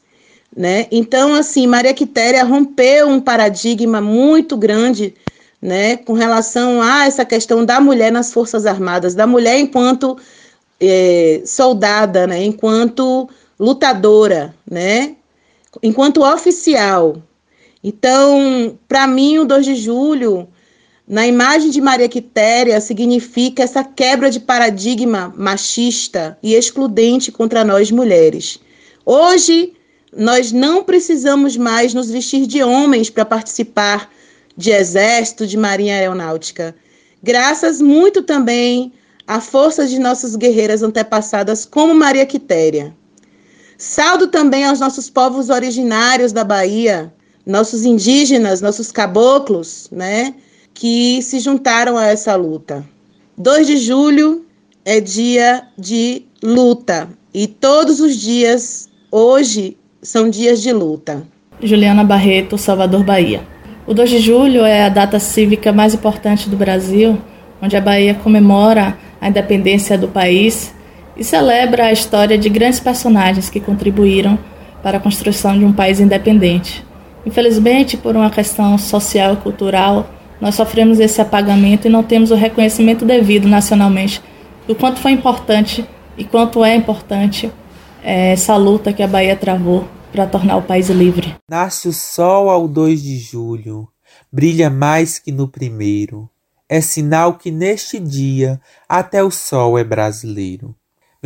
Né? 0.55 0.87
Então, 0.93 1.35
assim, 1.35 1.67
Maria 1.67 1.95
Quitéria 1.95 2.45
rompeu 2.45 3.09
um 3.09 3.19
paradigma 3.19 4.03
muito 4.03 4.55
grande 4.55 5.15
né, 5.63 5.97
com 5.97 6.13
relação 6.13 6.83
a 6.83 7.07
essa 7.07 7.25
questão 7.25 7.65
da 7.65 7.81
mulher 7.81 8.13
nas 8.13 8.35
Forças 8.35 8.67
Armadas, 8.67 9.15
da 9.15 9.27
mulher 9.27 9.59
enquanto 9.59 10.19
é, 10.79 11.41
soldada, 11.47 12.27
né, 12.27 12.45
enquanto 12.45 13.31
lutadora, 13.59 14.55
né, 14.71 15.15
enquanto 15.83 16.23
oficial. 16.23 17.17
Então, 17.83 18.79
para 18.87 19.07
mim, 19.07 19.39
o 19.39 19.47
2 19.47 19.65
de 19.65 19.75
julho, 19.75 20.47
na 21.09 21.25
imagem 21.27 21.71
de 21.71 21.81
Maria 21.81 22.09
Quitéria, 22.09 22.81
significa 22.81 23.63
essa 23.63 23.85
quebra 23.85 24.29
de 24.29 24.41
paradigma 24.41 25.33
machista 25.37 26.37
e 26.43 26.55
excludente 26.55 27.31
contra 27.31 27.65
nós 27.65 27.93
mulheres. 27.93 28.59
Hoje, 29.05 29.73
nós 30.17 30.51
não 30.51 30.83
precisamos 30.83 31.57
mais 31.57 31.95
nos 31.95 32.11
vestir 32.11 32.47
de 32.47 32.63
homens 32.63 33.09
para 33.09 33.25
participar 33.25 34.11
de 34.57 34.73
exército, 34.73 35.47
de 35.47 35.57
marinha 35.57 35.95
aeronáutica. 35.95 36.75
Graças 37.23 37.81
muito 37.81 38.23
também 38.23 38.93
à 39.27 39.41
força 39.41 39.87
de 39.87 40.01
nossas 40.01 40.35
guerreiras 40.35 40.83
antepassadas, 40.83 41.65
como 41.65 41.95
Maria 41.95 42.27
Quitéria. 42.27 42.93
Saldo 43.79 44.27
também 44.27 44.65
aos 44.65 44.81
nossos 44.81 45.09
povos 45.09 45.51
originários 45.51 46.33
da 46.33 46.43
Bahia, 46.43 47.13
nossos 47.45 47.85
indígenas, 47.85 48.61
nossos 48.61 48.91
caboclos, 48.91 49.89
né, 49.93 50.35
que 50.77 51.23
se 51.23 51.41
juntaram 51.41 51.97
a 51.97 52.07
essa 52.07 52.37
luta. 52.37 52.85
2 53.39 53.67
de 53.67 53.79
julho 53.79 54.45
é 54.85 55.01
dia 55.01 55.63
de 55.77 56.23
luta 56.43 57.09
e 57.33 57.47
todos 57.47 57.99
os 57.99 58.15
dias 58.15 58.89
hoje 59.11 59.77
são 60.03 60.29
dias 60.29 60.61
de 60.61 60.73
luta. 60.75 61.23
Juliana 61.63 62.05
Barreto, 62.05 62.59
Salvador, 62.59 63.03
Bahia. 63.03 63.41
O 63.87 63.95
2 63.95 64.11
de 64.11 64.19
julho 64.19 64.67
é 64.67 64.85
a 64.85 64.91
data 64.91 65.19
cívica 65.19 65.73
mais 65.73 65.95
importante 65.95 66.47
do 66.51 66.57
Brasil, 66.57 67.19
onde 67.63 67.75
a 67.75 67.81
Bahia 67.81 68.15
comemora 68.15 68.99
a 69.19 69.29
independência 69.31 69.97
do 69.97 70.09
país 70.09 70.75
e 71.17 71.25
celebra 71.25 71.87
a 71.87 71.93
história 71.93 72.37
de 72.37 72.51
grandes 72.51 72.81
personagens 72.81 73.49
que 73.49 73.61
contribuíram 73.61 74.39
para 74.83 74.99
a 74.99 75.01
construção 75.01 75.59
de 75.59 75.65
um 75.65 75.73
país 75.73 76.01
independente. 76.01 76.85
Infelizmente, 77.25 77.97
por 77.97 78.15
uma 78.15 78.29
questão 78.29 78.77
social 78.77 79.33
e 79.33 79.37
cultural, 79.37 80.11
nós 80.41 80.55
sofremos 80.55 81.01
esse 81.01 81.21
apagamento 81.21 81.87
e 81.87 81.91
não 81.91 82.03
temos 82.03 82.31
o 82.31 82.35
reconhecimento 82.35 83.05
devido 83.05 83.49
nacionalmente 83.49 84.23
do 84.67 84.75
quanto 84.75 85.01
foi 85.01 85.13
importante 85.13 85.87
e 86.17 86.25
quanto 86.25 86.65
é 86.65 86.75
importante 86.75 87.51
é, 88.03 88.33
essa 88.33 88.57
luta 88.57 88.93
que 88.93 89.03
a 89.03 89.09
Bahia 89.09 89.37
travou 89.37 89.87
para 90.13 90.27
tornar 90.27 90.57
o 90.57 90.63
país 90.63 90.89
livre. 90.89 91.35
Nasce 91.49 91.89
o 91.89 91.93
sol 91.93 92.49
ao 92.49 92.67
2 92.67 93.03
de 93.03 93.19
julho, 93.19 93.89
brilha 94.33 94.71
mais 94.71 95.19
que 95.19 95.31
no 95.31 95.49
primeiro. 95.49 96.29
É 96.69 96.81
sinal 96.81 97.35
que 97.35 97.51
neste 97.51 98.01
dia 98.01 98.61
até 98.89 99.23
o 99.23 99.31
sol 99.31 99.79
é 99.79 99.85
brasileiro. 99.85 100.75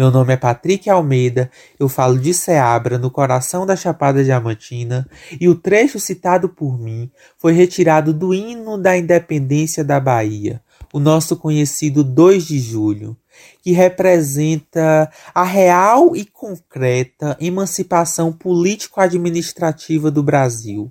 Meu 0.00 0.10
nome 0.10 0.32
é 0.32 0.36
Patrick 0.38 0.88
Almeida, 0.88 1.50
eu 1.78 1.86
falo 1.86 2.18
de 2.18 2.32
Ceabra, 2.32 2.96
no 2.96 3.10
coração 3.10 3.66
da 3.66 3.76
Chapada 3.76 4.24
Diamantina, 4.24 5.06
e 5.38 5.46
o 5.46 5.54
trecho 5.54 6.00
citado 6.00 6.48
por 6.48 6.80
mim 6.80 7.10
foi 7.36 7.52
retirado 7.52 8.14
do 8.14 8.32
hino 8.32 8.78
da 8.78 8.96
independência 8.96 9.84
da 9.84 10.00
Bahia, 10.00 10.62
o 10.90 10.98
nosso 10.98 11.36
conhecido 11.36 12.02
2 12.02 12.46
de 12.46 12.58
julho. 12.58 13.14
que 13.62 13.72
representa 13.72 15.10
a 15.34 15.44
real 15.44 16.16
e 16.16 16.24
concreta 16.24 17.36
emancipação 17.38 18.32
político-administrativa 18.32 20.10
do 20.10 20.22
Brasil. 20.22 20.90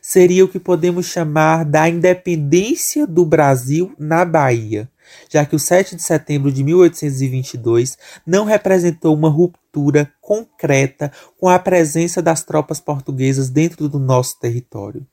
Seria 0.00 0.44
o 0.44 0.48
que 0.48 0.60
podemos 0.60 1.06
chamar 1.06 1.64
da 1.64 1.88
independência 1.88 3.04
do 3.04 3.24
Brasil 3.24 3.92
na 3.98 4.24
Bahia, 4.24 4.88
já 5.28 5.44
que 5.44 5.56
o 5.56 5.58
7 5.58 5.96
de 5.96 6.02
setembro 6.02 6.50
de 6.52 6.62
1822 6.62 7.96
não 8.26 8.44
representou 8.44 9.14
uma 9.14 9.28
ruptura 9.28 10.10
concreta 10.20 11.10
com 11.40 11.48
a 11.48 11.58
presença 11.58 12.22
das 12.22 12.42
tropas 12.42 12.80
portuguesas 12.80 13.48
dentro 13.48 13.88
do 13.88 13.98
nosso 13.98 14.38
território. 14.38 15.06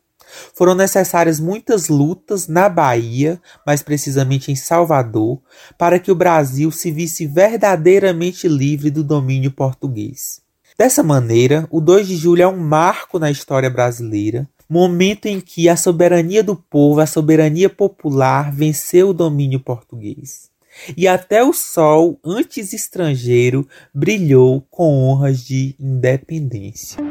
Foram 0.54 0.76
necessárias 0.76 1.40
muitas 1.40 1.88
lutas 1.88 2.48
na 2.48 2.70
Bahia, 2.70 3.42
mais 3.66 3.82
precisamente 3.82 4.52
em 4.52 4.56
Salvador, 4.56 5.42
para 5.78 6.00
que 6.00 6.12
o 6.12 6.16
Brasil 6.16 6.72
se 6.72 6.92
visse 6.92 7.26
verdadeiramente 7.26 8.48
livre 8.48 8.90
do 8.90 9.04
domínio 9.04 9.52
português. 9.52 10.42
Dessa 10.78 11.04
maneira, 11.04 11.68
o 11.70 11.82
2 11.82 12.08
de 12.08 12.16
julho 12.16 12.42
é 12.42 12.48
um 12.48 12.58
marco 12.58 13.20
na 13.20 13.30
história 13.30 13.70
brasileira, 13.70 14.48
momento 14.72 15.26
em 15.26 15.42
que 15.42 15.68
a 15.68 15.76
soberania 15.76 16.42
do 16.42 16.56
povo, 16.56 17.02
a 17.02 17.06
soberania 17.06 17.70
popular, 17.70 18.54
venceu 18.54 19.10
o 19.10 19.14
domínio 19.14 19.60
português. 19.60 20.50
E 20.96 21.10
até 21.10 21.44
o 21.44 21.52
sol, 21.52 22.18
antes 22.24 22.72
estrangeiro, 22.72 23.68
brilhou 23.94 24.66
com 24.72 25.04
honras 25.04 25.44
de 25.44 25.76
independência. 25.78 27.04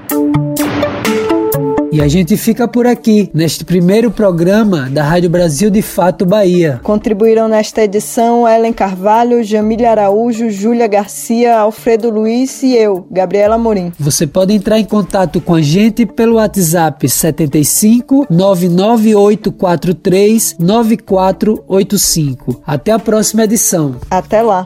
E 1.92 2.00
a 2.00 2.06
gente 2.06 2.36
fica 2.36 2.68
por 2.68 2.86
aqui, 2.86 3.28
neste 3.34 3.64
primeiro 3.64 4.12
programa 4.12 4.88
da 4.88 5.02
Rádio 5.02 5.28
Brasil 5.28 5.68
de 5.70 5.82
Fato 5.82 6.24
Bahia. 6.24 6.78
Contribuíram 6.84 7.48
nesta 7.48 7.82
edição 7.82 8.48
Ellen 8.48 8.72
Carvalho, 8.72 9.42
Jamília 9.42 9.90
Araújo, 9.90 10.50
Júlia 10.50 10.86
Garcia, 10.86 11.58
Alfredo 11.58 12.08
Luiz 12.08 12.62
e 12.62 12.76
eu, 12.76 13.08
Gabriela 13.10 13.58
Morim. 13.58 13.90
Você 13.98 14.24
pode 14.24 14.54
entrar 14.54 14.78
em 14.78 14.84
contato 14.84 15.40
com 15.40 15.56
a 15.56 15.62
gente 15.62 16.06
pelo 16.06 16.36
WhatsApp 16.36 17.08
75 17.08 18.24
99843 18.30 20.58
9485. 20.60 22.62
Até 22.64 22.92
a 22.92 23.00
próxima 23.00 23.42
edição. 23.42 23.96
Até 24.08 24.42
lá. 24.42 24.64